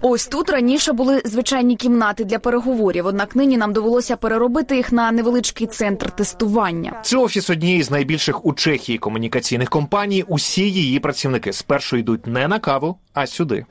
Ось 0.00 0.26
тут 0.26 0.50
раніше 0.50 0.92
були 0.92 1.22
звичайні 1.24 1.76
кімнати 1.76 2.24
для 2.24 2.38
переговорів. 2.38 3.06
Однак 3.06 3.36
нині 3.36 3.56
нам 3.56 3.72
довелося 3.72 4.16
переробити 4.16 4.76
їх 4.76 4.92
на 4.92 5.12
невеличкий 5.12 5.66
центр 5.66 6.10
тестування. 6.10 6.92
Це 7.02 7.16
офіс 7.16 7.50
однієї 7.50 7.82
з 7.82 7.90
найбільших 7.90 8.44
у 8.46 8.52
Чехії 8.52 8.98
комунікаційних 8.98 9.70
компаній. 9.70 10.24
Усі 10.28 10.70
її 10.70 11.00
працівники 11.00 11.52
спершу 11.52 11.96
йдуть 11.96 12.26
не 12.26 12.48
на 12.48 12.58
каву, 12.58 12.96
а 13.14 13.26
сюди. 13.26 13.66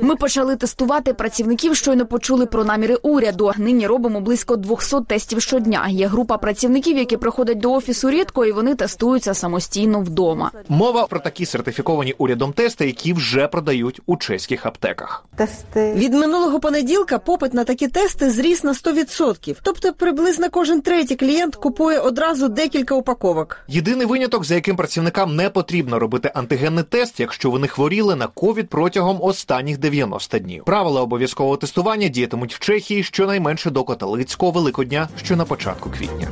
Ми 0.00 0.16
почали 0.16 0.56
тестувати 0.56 1.14
працівників, 1.14 1.76
щойно 1.76 2.06
почули 2.06 2.46
про 2.46 2.64
наміри 2.64 2.94
уряду. 2.94 3.52
Нині 3.58 3.86
робимо 3.94 4.20
близько 4.20 4.56
200 4.56 4.96
тестів 5.08 5.42
щодня. 5.42 5.86
Є 5.88 6.06
група 6.06 6.38
працівників, 6.38 6.96
які 6.96 7.16
приходять 7.16 7.58
до 7.58 7.72
офісу 7.72 8.10
рідко, 8.10 8.44
і 8.44 8.52
вони 8.52 8.74
тестуються 8.74 9.34
самостійно 9.34 10.00
вдома. 10.00 10.50
Мова 10.68 11.06
про 11.06 11.20
такі 11.20 11.46
сертифіковані 11.46 12.14
урядом 12.18 12.52
тести, 12.52 12.86
які 12.86 13.12
вже 13.12 13.48
продають 13.48 14.00
у 14.06 14.16
чеських 14.16 14.66
аптеках. 14.66 15.24
Тести 15.36 15.94
Від 15.96 16.14
минулого 16.14 16.60
понеділка 16.60 17.18
попит 17.18 17.54
на 17.54 17.64
такі 17.64 17.88
тести 17.88 18.30
зріс 18.30 18.64
на 18.64 18.72
100%. 18.72 19.56
Тобто 19.62 19.92
приблизно 19.92 20.50
кожен 20.50 20.80
третій 20.80 21.16
клієнт 21.16 21.56
купує 21.56 21.98
одразу 21.98 22.48
декілька 22.48 22.94
упаковок. 22.94 23.58
Єдиний 23.68 24.06
виняток, 24.06 24.44
за 24.44 24.54
яким 24.54 24.76
працівникам 24.76 25.36
не 25.36 25.50
потрібно 25.50 25.98
робити 25.98 26.30
антигенний 26.34 26.84
тест, 26.84 27.20
якщо 27.20 27.50
вони 27.50 27.68
хворіли 27.68 28.16
на 28.16 28.26
ковід 28.26 28.68
протягом 28.68 29.18
останніх 29.20 29.78
90 29.78 30.38
днів. 30.38 30.64
Правила 30.64 31.02
обов'язкового 31.02 31.56
тестування 31.56 32.08
діятимуть 32.08 32.54
в 32.54 32.58
Чехії 32.58 33.02
щонайменше 33.02 33.70
до 33.70 33.83
католицького 33.84 34.52
великодня, 34.52 35.08
що 35.16 35.36
на 35.36 35.44
початку 35.44 35.90
квітня. 35.90 36.28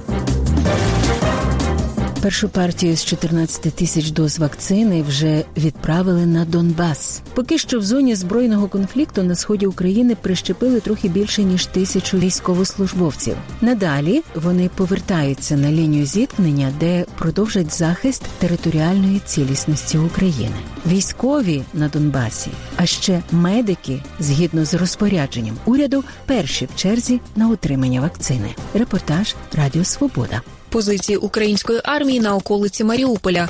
Першу 2.23 2.49
партію 2.49 2.97
з 2.97 3.05
14 3.05 3.75
тисяч 3.75 4.11
доз 4.11 4.39
вакцини 4.39 5.03
вже 5.03 5.45
відправили 5.57 6.27
на 6.27 6.45
Донбас. 6.45 7.23
Поки 7.35 7.59
що 7.59 7.79
в 7.79 7.83
зоні 7.83 8.15
збройного 8.15 8.69
конфлікту 8.69 9.23
на 9.23 9.35
сході 9.35 9.67
України 9.67 10.17
прищепили 10.21 10.81
трохи 10.81 11.09
більше 11.09 11.43
ніж 11.43 11.67
тисячу 11.67 12.19
військовослужбовців. 12.19 13.37
Надалі 13.61 14.23
вони 14.35 14.71
повертаються 14.75 15.57
на 15.57 15.73
лінію 15.73 16.07
зіткнення, 16.07 16.73
де 16.81 17.05
продовжать 17.19 17.75
захист 17.75 18.23
територіальної 18.39 19.21
цілісності 19.25 19.99
України. 19.99 20.57
Військові 20.87 21.63
на 21.75 21.89
Донбасі, 21.89 22.51
а 22.77 22.87
ще 22.87 23.23
медики, 23.33 24.03
згідно 24.19 24.65
з 24.65 24.75
розпорядженням 24.75 25.57
уряду, 25.65 26.05
перші 26.27 26.67
в 26.67 26.77
черзі 26.77 27.21
на 27.37 27.49
отримання 27.49 28.01
вакцини. 28.01 28.55
Репортаж 28.75 29.35
Радіо 29.53 29.85
Свобода. 29.85 30.43
Позиції 30.73 31.17
української 31.17 31.81
армії 31.85 32.21
на 32.21 32.37
околиці 32.37 32.85
Маріуполя. 32.85 33.49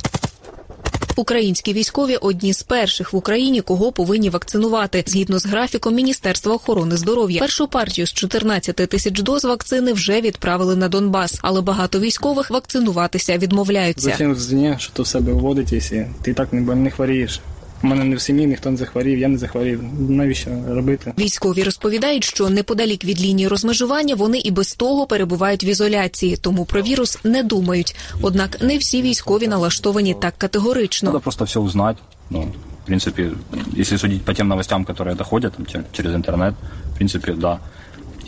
Українські 1.16 1.72
військові 1.72 2.16
одні 2.16 2.52
з 2.52 2.62
перших 2.62 3.12
в 3.12 3.16
Україні, 3.16 3.60
кого 3.60 3.92
повинні 3.92 4.30
вакцинувати 4.30 5.04
згідно 5.06 5.38
з 5.38 5.46
графіком 5.46 5.94
Міністерства 5.94 6.54
охорони 6.54 6.96
здоров'я. 6.96 7.40
Першу 7.40 7.68
партію 7.68 8.06
з 8.06 8.12
14 8.12 8.76
тисяч 8.76 9.20
доз 9.20 9.44
вакцини 9.44 9.92
вже 9.92 10.20
відправили 10.20 10.76
на 10.76 10.88
Донбас, 10.88 11.38
але 11.42 11.60
багато 11.60 12.00
військових 12.00 12.50
вакцинуватися 12.50 13.38
відмовляються. 13.38 14.10
Зачем 14.10 14.34
з 14.34 14.46
дня, 14.46 14.76
що 14.78 14.92
ти 14.92 15.02
в 15.02 15.06
себе 15.06 15.32
вводитесь, 15.32 15.92
і 15.92 16.06
ти 16.22 16.34
так 16.34 16.52
не, 16.52 16.74
не 16.74 16.90
хворієш. 16.90 17.40
У 17.83 17.87
мене 17.87 18.03
не 18.03 18.15
в 18.15 18.21
сім'ї 18.21 18.47
ніхто 18.47 18.71
не 18.71 18.77
захворів, 18.77 19.19
я 19.19 19.27
не 19.27 19.37
захворів. 19.37 19.83
Навіщо 20.09 20.49
робити? 20.69 21.13
Військові 21.19 21.63
розповідають, 21.63 22.23
що 22.23 22.49
неподалік 22.49 23.05
від 23.05 23.21
лінії 23.21 23.47
розмежування 23.47 24.15
вони 24.15 24.37
і 24.37 24.51
без 24.51 24.73
того 24.73 25.07
перебувають 25.07 25.63
в 25.63 25.65
ізоляції, 25.65 26.37
тому 26.37 26.65
про 26.65 26.81
вірус 26.81 27.19
не 27.23 27.43
думають. 27.43 27.95
Однак 28.21 28.61
не 28.61 28.77
всі 28.77 29.01
військові 29.01 29.47
налаштовані 29.47 30.15
так 30.21 30.37
категорично. 30.37 31.09
Надо 31.09 31.19
просто 31.19 31.45
все 31.45 31.59
узнать. 31.59 31.97
Ну, 32.29 32.41
в 32.83 32.85
принципе, 32.85 33.31
если 33.79 33.97
судить 33.97 34.21
по 34.23 34.33
тем 34.33 34.47
новостям, 34.47 34.85
которые 34.85 35.15
доходят 35.15 35.53
там, 35.53 35.65
чер- 35.65 35.85
через 35.91 36.15
интернет, 36.15 36.53
в 36.93 36.95
принципе, 36.95 37.33
да, 37.33 37.59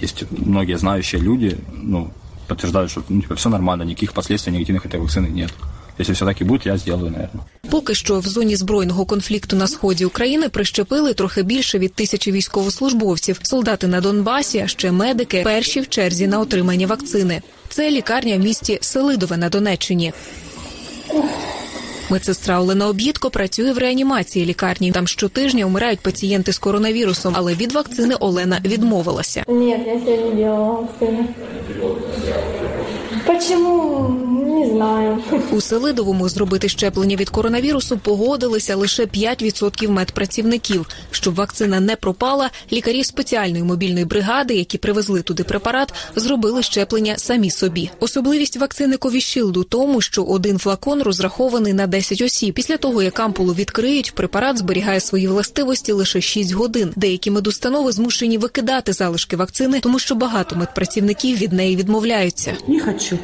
есть 0.03 0.23
многие 0.31 0.77
знающие 0.77 1.21
люди, 1.21 1.57
ну, 1.83 2.09
подтверждают, 2.47 2.91
что 2.91 3.03
ну, 3.09 3.21
типа, 3.21 3.35
все 3.35 3.49
нормально, 3.49 3.83
никаких 3.83 4.13
последствий 4.13 4.53
негативных 4.53 4.85
этой 4.85 4.99
вакцины 4.99 5.27
нет. 5.27 5.51
Если 5.98 6.12
все 6.12 6.24
так 6.24 6.40
и 6.40 6.44
будет, 6.44 6.66
я 6.66 6.76
сделаю, 6.76 7.10
наверное. 7.10 7.44
Поки 7.70 7.94
що 7.94 8.18
в 8.18 8.26
зоні 8.26 8.56
збройного 8.56 9.04
конфлікту 9.04 9.56
на 9.56 9.66
сході 9.66 10.04
України 10.04 10.48
прищепили 10.48 11.14
трохи 11.14 11.42
більше 11.42 11.78
від 11.78 11.94
тисячі 11.94 12.32
військовослужбовців. 12.32 13.40
Солдати 13.42 13.86
на 13.86 14.00
Донбасі, 14.00 14.58
а 14.58 14.66
ще 14.66 14.92
медики 14.92 15.42
перші 15.44 15.80
в 15.80 15.88
черзі 15.88 16.26
на 16.26 16.40
отримання 16.40 16.86
вакцини. 16.86 17.42
Це 17.68 17.90
лікарня 17.90 18.36
в 18.36 18.40
місті 18.40 18.78
Селидове 18.80 19.36
на 19.36 19.48
Донеччині. 19.48 20.12
Медсестра 22.10 22.60
Олена 22.60 22.88
Об'їдко 22.88 23.30
працює 23.30 23.72
в 23.72 23.78
реанімації 23.78 24.46
лікарні. 24.46 24.92
Там 24.92 25.06
щотижня 25.06 25.66
вмирають 25.66 26.00
пацієнти 26.00 26.52
з 26.52 26.58
коронавірусом, 26.58 27.34
але 27.36 27.54
від 27.54 27.72
вакцини 27.72 28.14
Олена 28.14 28.60
відмовилася. 28.64 29.44
Нет, 29.48 29.80
я 29.86 29.98
себя 29.98 30.34
не 30.34 30.50
вакцинирую. 30.50 31.24
Почему? 33.26 34.43
Не 34.54 34.70
знаю. 34.70 35.18
У 35.52 35.60
Селидовому 35.60 36.28
зробити 36.28 36.68
щеплення 36.68 37.16
від 37.16 37.30
коронавірусу 37.30 37.98
погодилися 37.98 38.76
лише 38.76 39.04
5% 39.04 39.88
медпрацівників. 39.88 40.86
Щоб 41.10 41.34
вакцина 41.34 41.80
не 41.80 41.96
пропала, 41.96 42.50
лікарі 42.72 43.04
спеціальної 43.04 43.62
мобільної 43.62 44.04
бригади, 44.04 44.54
які 44.54 44.78
привезли 44.78 45.22
туди 45.22 45.44
препарат, 45.44 45.94
зробили 46.16 46.62
щеплення 46.62 47.14
самі 47.16 47.50
собі. 47.50 47.90
Особливість 48.00 48.56
вакцини 48.56 48.96
Covishield 48.96 49.56
у 49.56 49.64
тому, 49.64 50.00
що 50.00 50.22
один 50.22 50.58
флакон 50.58 51.02
розрахований 51.02 51.72
на 51.72 51.86
10 51.86 52.20
осіб. 52.20 52.54
Після 52.54 52.76
того, 52.76 53.02
як 53.02 53.20
ампулу 53.20 53.54
відкриють, 53.54 54.14
препарат 54.14 54.58
зберігає 54.58 55.00
свої 55.00 55.28
властивості 55.28 55.92
лише 55.92 56.20
6 56.20 56.52
годин. 56.52 56.92
Деякі 56.96 57.30
медустанови 57.30 57.92
змушені 57.92 58.38
викидати 58.38 58.92
залишки 58.92 59.36
вакцини, 59.36 59.80
тому 59.80 59.98
що 59.98 60.14
багато 60.14 60.56
медпрацівників 60.56 61.38
від 61.38 61.52
неї 61.52 61.76
відмовляються. 61.76 62.56
Не 62.68 62.80
хочу. 62.80 63.18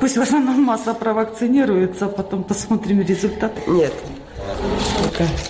Пусть 0.00 0.16
в 0.16 0.20
основном 0.20 0.62
масса 0.62 0.94
провакцинируется, 0.94 2.04
а 2.04 2.08
потом 2.08 2.42
посмотрим 2.44 3.00
результат. 3.02 3.52
Нет. 3.66 3.92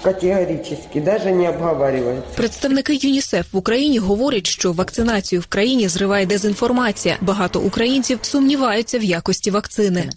Категорически, 0.03 1.01
даже 1.01 1.31
не 1.31 1.49
обговаривается. 1.49 2.37
Представники 2.37 2.94
ЮНІСЕФ 2.94 3.53
в 3.53 3.57
Україні 3.57 3.99
говорять, 3.99 4.47
що 4.47 4.73
вакцинацію 4.73 5.40
в 5.40 5.47
країні 5.47 5.88
зриває 5.88 6.27
дезінформація. 6.27 7.16
Багато 7.21 7.61
українців 7.61 8.18
сумніваються 8.23 8.99
в 8.99 9.05
якості 9.05 9.51
вакцини. 9.51 10.11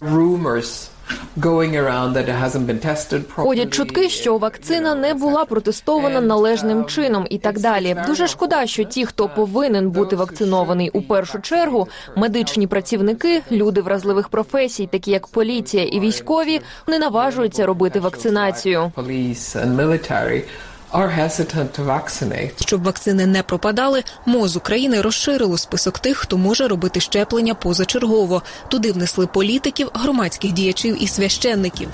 Ходять 3.34 3.70
чутки, 3.74 4.08
що 4.08 4.38
вакцина 4.38 4.94
не 4.94 5.14
була 5.14 5.44
протестована 5.44 6.20
належним 6.20 6.84
чином 6.84 7.26
і 7.30 7.38
так 7.38 7.60
далі. 7.60 7.96
Дуже 8.06 8.28
шкода, 8.28 8.66
що 8.66 8.84
ті, 8.84 9.06
хто 9.06 9.28
повинен 9.28 9.90
бути 9.90 10.16
вакцинований 10.16 10.90
у 10.90 11.02
першу 11.02 11.40
чергу, 11.40 11.88
медичні 12.16 12.66
працівники, 12.66 13.42
люди 13.52 13.80
вразливих 13.80 14.28
професій, 14.28 14.86
такі 14.86 15.10
як 15.10 15.26
поліція 15.26 15.84
і 15.84 16.00
військові, 16.00 16.60
не 16.86 16.98
наважуються 16.98 17.66
робити 17.66 18.00
вакцинацію. 18.00 18.92
Щоб 22.60 22.82
вакцини 22.82 23.26
не 23.26 23.42
пропадали, 23.42 24.02
МОЗ 24.26 24.56
України 24.56 25.00
розширило 25.00 25.58
список 25.58 25.98
тих, 25.98 26.16
хто 26.16 26.38
може 26.38 26.68
робити 26.68 27.00
щеплення 27.00 27.54
позачергово. 27.54 28.42
Туди 28.68 28.92
внесли 28.92 29.26
політиків, 29.26 29.90
громадських 29.94 30.52
діячів 30.52 31.02
і 31.02 31.08
священників. 31.08 31.88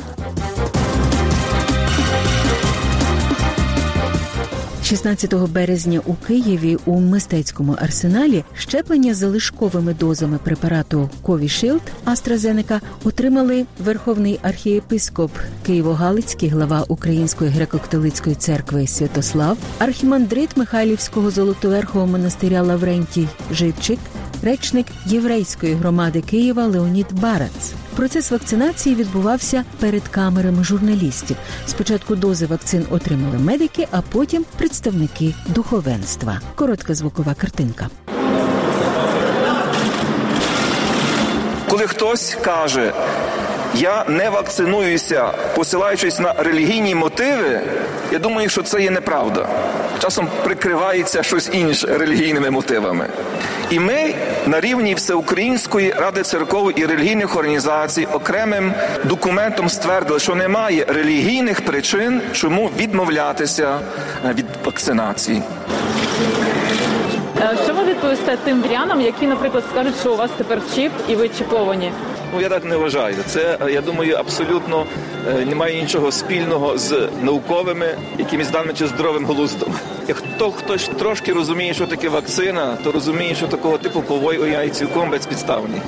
16 4.88 5.34
березня 5.34 6.00
у 6.06 6.14
Києві 6.14 6.76
у 6.86 7.00
мистецькому 7.00 7.76
арсеналі 7.78 8.44
щеплення 8.54 9.14
залишковими 9.14 9.94
дозами 9.94 10.38
препарату 10.44 11.10
Ковішилд 11.22 11.82
AstraZeneca 12.06 12.80
отримали 13.04 13.66
верховний 13.84 14.38
архієпископ 14.42 15.30
Києво-Галицький, 15.68 16.50
глава 16.50 16.84
Української 16.88 17.50
греко-католицької 17.50 18.34
церкви 18.34 18.86
Святослав, 18.86 19.58
архімандрит 19.78 20.56
Михайлівського 20.56 21.30
золотоверхового 21.30 22.10
монастиря 22.10 22.62
Лаврентій 22.62 23.28
Живчик, 23.52 23.98
речник 24.42 24.86
єврейської 25.06 25.74
громади 25.74 26.20
Києва 26.20 26.66
Леонід 26.66 27.06
Барац. 27.12 27.72
Процес 27.98 28.30
вакцинації 28.30 28.94
відбувався 28.94 29.64
перед 29.80 30.08
камерами 30.08 30.64
журналістів. 30.64 31.36
Спочатку 31.66 32.16
дози 32.16 32.46
вакцин 32.46 32.86
отримали 32.90 33.38
медики, 33.38 33.88
а 33.90 34.00
потім 34.12 34.44
представники 34.58 35.34
духовенства. 35.46 36.40
Коротка 36.54 36.94
звукова 36.94 37.34
картинка. 37.34 37.88
Коли 41.68 41.86
хтось 41.86 42.36
каже, 42.44 42.92
я 43.74 44.04
не 44.08 44.30
вакцинуюся, 44.30 45.32
посилаючись 45.56 46.18
на 46.18 46.32
релігійні 46.32 46.94
мотиви, 46.94 47.60
я 48.12 48.18
думаю, 48.18 48.48
що 48.48 48.62
це 48.62 48.82
є 48.82 48.90
неправда. 48.90 49.48
Часом 49.98 50.28
прикривається 50.44 51.22
щось 51.22 51.50
інше 51.52 51.98
релігійними 51.98 52.50
мотивами. 52.50 53.08
І 53.70 53.78
ми 53.78 54.14
на 54.46 54.60
рівні 54.60 54.94
Всеукраїнської 54.94 55.92
ради 55.92 56.22
церков 56.22 56.80
і 56.80 56.86
релігійних 56.86 57.36
організацій 57.36 58.06
окремим 58.12 58.72
документом 59.04 59.68
ствердили, 59.68 60.18
що 60.20 60.34
немає 60.34 60.84
релігійних 60.88 61.60
причин, 61.60 62.20
чому 62.32 62.70
відмовлятися 62.78 63.80
від 64.34 64.46
вакцинації. 64.64 65.42
Е, 67.98 68.10
відповісте 68.10 68.36
тим 68.44 68.62
вірянам, 68.62 69.00
які, 69.00 69.26
наприклад, 69.26 69.64
скажуть, 69.70 69.94
що 70.00 70.12
у 70.12 70.16
вас 70.16 70.30
тепер 70.36 70.62
чіп 70.74 70.92
і 71.08 71.14
ви 71.14 71.28
чіповані? 71.28 71.92
Ну 72.34 72.40
я 72.40 72.48
так 72.48 72.64
не 72.64 72.76
вважаю. 72.76 73.16
Це 73.26 73.58
я 73.70 73.80
думаю, 73.80 74.16
абсолютно 74.16 74.86
е, 75.28 75.44
немає 75.44 75.82
нічого 75.82 76.12
спільного 76.12 76.78
з 76.78 77.08
науковими, 77.22 77.98
якимись 78.18 78.50
даними 78.50 78.74
чи 78.74 78.86
здоровим 78.86 79.26
глуздом. 79.26 79.74
Як 80.08 80.16
хто 80.16 80.50
хтось 80.50 80.90
трошки 80.98 81.32
розуміє, 81.32 81.74
що 81.74 81.86
таке 81.86 82.08
вакцина, 82.08 82.76
то 82.84 82.92
розуміє, 82.92 83.34
що 83.34 83.46
такого 83.46 83.78
типу 83.78 84.02
пової 84.02 84.70
цілком 84.70 85.10
безпідставні. 85.10 85.80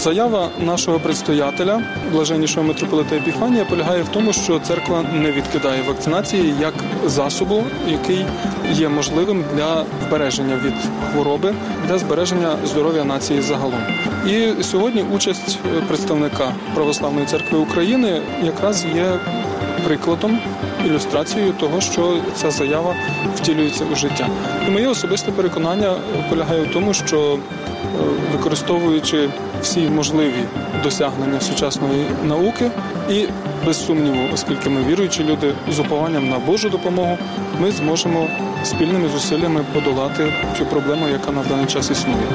Заява 0.00 0.50
нашого 0.58 0.98
предстоятеля, 0.98 1.82
блаженнішого 2.12 2.66
митрополита 2.66 3.16
Епіфанія, 3.16 3.64
полягає 3.64 4.02
в 4.02 4.08
тому, 4.08 4.32
що 4.32 4.58
церква 4.58 5.02
не 5.02 5.32
відкидає 5.32 5.82
вакцинації 5.82 6.54
як 6.60 6.74
засобу, 7.06 7.64
який 7.88 8.26
є 8.72 8.88
можливим 8.88 9.44
для 9.54 9.84
збереження 10.06 10.56
від 10.64 10.74
хвороби, 11.12 11.54
для 11.88 11.98
збереження 11.98 12.56
здоров'я 12.64 13.04
нації 13.04 13.40
загалом. 13.40 13.80
І 14.26 14.62
сьогодні 14.62 15.04
участь 15.14 15.58
представника 15.88 16.54
Православної 16.74 17.26
церкви 17.26 17.58
України 17.58 18.22
якраз 18.42 18.86
є 18.94 19.18
прикладом 19.86 20.38
ілюстрацією 20.86 21.52
того, 21.52 21.80
що 21.80 22.16
ця 22.34 22.50
заява 22.50 22.94
втілюється 23.36 23.84
у 23.92 23.96
життя. 23.96 24.26
І 24.68 24.70
моє 24.70 24.88
особисте 24.88 25.32
переконання 25.32 25.94
полягає 26.30 26.62
в 26.62 26.72
тому, 26.72 26.94
що 26.94 27.34
е, 27.34 27.38
використовуючи 28.32 29.28
всі 29.62 29.80
можливі 29.80 30.44
досягнення 30.82 31.40
сучасної 31.40 32.06
науки, 32.24 32.70
і 33.10 33.26
без 33.66 33.86
сумніву, 33.86 34.28
оскільки 34.34 34.68
ми 34.68 34.84
віруючі 34.84 35.24
люди 35.24 35.54
з 35.70 35.78
упованням 35.78 36.28
на 36.28 36.38
Божу 36.38 36.68
допомогу, 36.68 37.18
ми 37.60 37.70
зможемо 37.70 38.26
спільними 38.64 39.08
зусиллями 39.08 39.64
подолати 39.74 40.32
цю 40.58 40.66
проблему, 40.66 41.08
яка 41.08 41.30
на 41.30 41.42
даний 41.42 41.66
час 41.66 41.90
існує. 41.90 42.26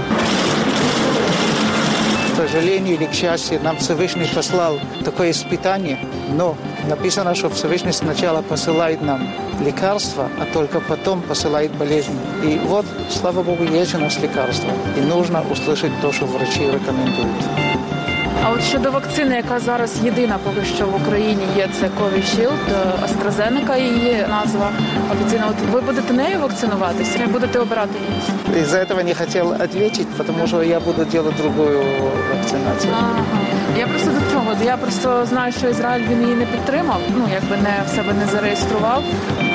К 2.32 2.38
сожалению 2.38 2.96
или 2.96 3.06
к 3.06 3.14
счастью, 3.14 3.60
нам 3.64 3.78
Всевышний 3.78 4.28
послал 4.28 4.80
такое 5.06 5.32
испытание, 5.32 5.98
но 6.38 6.56
написано, 6.89 7.35
что 7.35 7.49
Всевышний 7.49 7.93
сначала 7.93 8.43
посылает 8.43 9.03
нам 9.03 9.29
лекарства, 9.65 10.29
а 10.41 10.45
только 10.55 10.81
потом 10.81 11.23
посылает 11.23 11.71
болезни. 11.73 12.17
И 12.45 12.61
вот, 12.67 12.87
слава 13.11 13.43
Богу, 13.43 13.65
есть 13.65 13.95
у 13.95 13.99
нас 13.99 14.19
лекарства. 14.19 14.71
И 14.97 15.01
нужно 15.01 15.43
услышать 15.51 15.93
то, 16.01 16.13
что 16.13 16.27
врачи 16.27 16.71
рекомендуют. 16.71 17.45
А 18.45 18.51
от 18.51 18.63
щодо 18.63 18.91
вакцини, 18.91 19.37
яка 19.37 19.59
зараз 19.59 19.99
єдина 20.05 20.39
поки 20.45 20.67
що 20.67 20.87
в 20.87 20.95
Україні 21.03 21.43
є, 21.57 21.69
це 21.81 21.87
Covishield, 21.87 22.65
AstraZeneca 23.05 23.79
її 23.79 24.27
назва 24.31 24.71
офіційно. 25.13 25.45
От 25.51 25.73
ви 25.73 25.81
будете 25.81 26.15
нею 26.15 26.41
вакцинуватися? 26.41 27.19
Чи 27.19 27.27
будете 27.27 27.59
обирати 27.59 27.95
її? 27.99 28.63
Из-за 28.63 28.79
этого 28.79 29.03
не 29.03 29.15
хотел 29.15 29.53
ответить, 29.53 30.09
потому 30.17 30.47
что 30.47 30.63
я 30.63 30.81
буду 30.81 31.05
делать 31.05 31.37
другую 31.37 31.81
вакцинацию. 32.31 32.93
Ага. 32.99 33.25
Я 33.79 33.87
просто 33.87 34.11
до 34.11 34.21
чого? 34.46 34.64
Я 34.64 34.78
просто 34.78 35.26
знаю, 35.26 35.54
що 35.54 35.70
Ізраїль 35.70 36.04
він 36.10 36.22
її 36.22 36.36
не 36.36 36.46
підтримав, 36.46 37.00
ну 37.18 37.28
якби 37.34 37.58
не 37.58 37.84
в 37.86 37.96
себе 37.96 38.14
не 38.14 38.26
зареєстрував. 38.26 39.04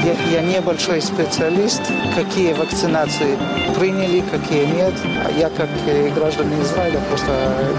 Я, 0.05 0.41
я 0.41 0.43
небольшой 0.43 1.01
специалист, 1.01 1.83
какие 2.17 2.55
вакцинации 2.55 3.39
приняли, 3.79 4.23
какие 4.31 4.67
нет. 4.67 4.95
А 5.27 5.31
я, 5.39 5.49
как 5.49 5.69
э, 5.89 6.11
гражданин 6.15 6.63
Израиля, 6.63 6.99
просто 7.09 7.33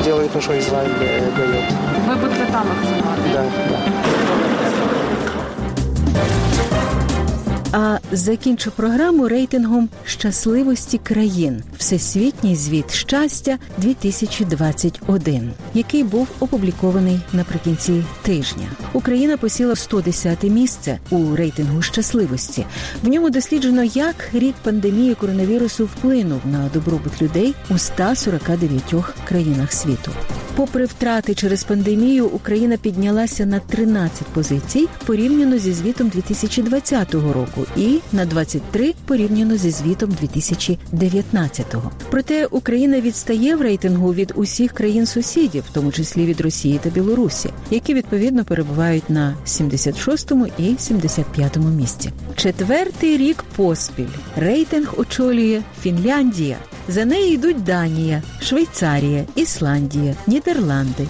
делаю 0.04 0.30
то, 0.30 0.42
что 0.42 0.54
Израиль 0.54 0.90
дає. 1.00 1.22
дает. 1.38 1.72
Ви 2.08 2.16
будете 2.16 2.46
там 2.52 2.64
вакцинувати? 2.68 3.22
Да, 3.34 3.44
да. 3.70 3.78
А 7.74 7.98
закінчу 8.12 8.72
програму 8.72 9.28
рейтингом 9.28 9.90
щасливості 10.06 10.98
країн 10.98 11.64
Всесвітній 11.78 12.56
звіт 12.56 12.94
щастя 12.94 13.58
2021, 13.78 15.52
який 15.74 16.04
був 16.04 16.28
опублікований 16.40 17.20
наприкінці 17.34 18.04
тижня. 18.22 18.70
Україна 18.94 19.38
посіла 19.38 19.76
110 19.76 20.44
місце 20.44 21.00
у 21.10 21.36
рейтингу 21.36 21.82
щасливості. 21.82 22.66
В 23.04 23.08
ньому 23.08 23.30
досліджено, 23.30 23.84
як 23.84 24.16
рік 24.34 24.56
пандемії 24.64 25.16
коронавірусу 25.16 25.86
вплинув 25.86 26.42
на 26.46 26.70
добробут 26.74 27.22
людей 27.22 27.56
у 27.70 27.78
149 27.78 28.96
країнах 29.26 29.74
світу. 29.74 30.12
Попри 30.62 30.86
втрати 30.86 31.36
через 31.36 31.64
пандемію, 31.64 32.28
Україна 32.28 32.78
піднялася 32.78 33.46
на 33.46 33.60
13 33.60 34.28
позицій 34.28 34.88
порівняно 35.06 35.58
зі 35.58 35.74
звітом 35.74 36.10
2020 36.10 37.14
року 37.14 37.66
і 37.78 38.00
на 38.12 38.26
23 38.26 38.94
порівняно 39.06 39.58
зі 39.58 39.72
звітом 39.72 40.10
2019-го. 40.24 41.92
Проте 42.10 42.46
Україна 42.46 43.02
відстає 43.02 43.56
в 43.56 43.62
рейтингу 43.62 44.14
від 44.14 44.34
усіх 44.36 44.72
країн 44.72 45.06
сусідів, 45.06 45.64
в 45.70 45.74
тому 45.74 45.92
числі 45.92 46.26
від 46.26 46.42
Росії 46.42 46.80
та 46.84 46.90
Білорусі, 46.90 47.50
які 47.72 47.94
відповідно 47.94 48.46
перебувають 48.46 49.10
на 49.10 49.36
76-му 49.46 50.48
і 50.58 50.64
75-му 50.64 51.70
місці. 51.70 52.12
Четвертий 52.36 53.18
рік 53.18 53.44
поспіль 53.56 54.06
рейтинг 54.36 54.94
очолює 54.98 55.62
Фінляндія. 55.82 56.58
За 56.88 57.06
нею 57.06 57.34
йдуть 57.34 57.64
Данія, 57.64 58.24
Швейцарія, 58.42 59.26
Ісландія, 59.36 60.16
Нідерланди, 60.28 60.51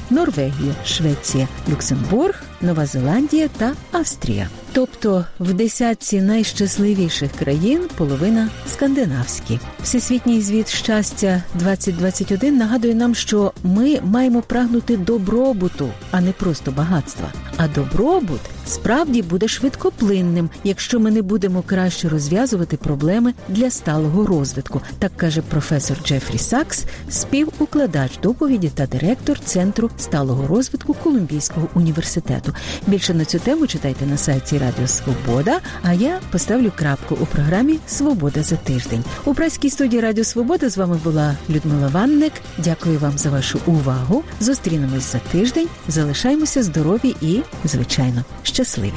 Норвегія, 0.10 0.75
Швеція, 0.86 1.47
Люксембург, 1.69 2.43
Нова 2.62 2.86
Зеландія 2.86 3.47
та 3.58 3.73
Австрія. 3.91 4.49
Тобто 4.71 5.25
в 5.39 5.54
десятці 5.54 6.21
найщасливіших 6.21 7.32
країн 7.32 7.82
половина 7.97 8.49
скандинавські. 8.67 9.60
Всесвітній 9.84 10.41
звіт 10.41 10.70
щастя 10.70 11.44
2021 11.56 12.58
нагадує 12.58 12.96
нам, 12.96 13.15
що 13.15 13.54
ми 13.63 14.00
маємо 14.04 14.41
прагнути 14.41 14.98
добробуту, 14.98 15.89
а 16.12 16.22
не 16.22 16.32
просто 16.32 16.72
багатства. 16.72 17.32
А 17.58 17.67
добробут 17.67 18.39
справді 18.65 19.22
буде 19.22 19.48
швидкоплинним, 19.48 20.50
якщо 20.63 21.00
ми 21.00 21.12
не 21.12 21.22
будемо 21.22 21.62
краще 21.62 22.10
розв'язувати 22.10 22.78
проблеми 22.78 23.34
для 23.50 23.72
сталого 23.72 24.26
розвитку, 24.26 24.82
так 25.00 25.12
каже 25.17 25.41
професор 25.41 25.98
Джефрі 26.06 26.38
Сакс, 26.38 26.86
співукладач 27.10 28.12
доповіді 28.24 28.72
та 28.76 28.86
директор 28.86 29.39
Центру 29.39 29.89
сталого 29.98 30.48
розвитку 30.48 30.94
Колумбійського 30.94 31.67
університету. 31.74 32.54
Більше 32.88 33.13
на 33.13 33.26
цю 33.26 33.39
тему 33.39 33.67
читайте 33.67 34.06
на 34.06 34.17
сайті 34.17 34.58
Радіо 34.58 34.88
Свобода. 34.88 35.60
А 35.84 35.94
я 35.94 36.20
поставлю 36.32 36.72
крапку 36.76 37.17
у 37.22 37.26
програмі 37.26 37.80
Свобода 37.88 38.44
за 38.44 38.56
тиждень. 38.56 39.04
У 39.26 39.34
працькій 39.34 39.70
студії 39.71 40.01
Радіо 40.01 40.23
Свобода 40.23 40.69
з 40.69 40.77
вами 40.77 40.99
була 41.03 41.38
Людмила 41.49 41.88
Ванник. 41.88 42.34
Дякую 42.57 42.99
вам 42.99 43.17
за 43.17 43.29
вашу 43.29 43.60
увагу. 43.65 44.23
Зустрінемось 44.39 45.12
за 45.12 45.19
тиждень. 45.19 45.67
Залишаємося 45.88 46.63
здорові 46.63 47.15
і, 47.21 47.41
звичайно, 47.63 48.23
щасливі. 48.43 48.93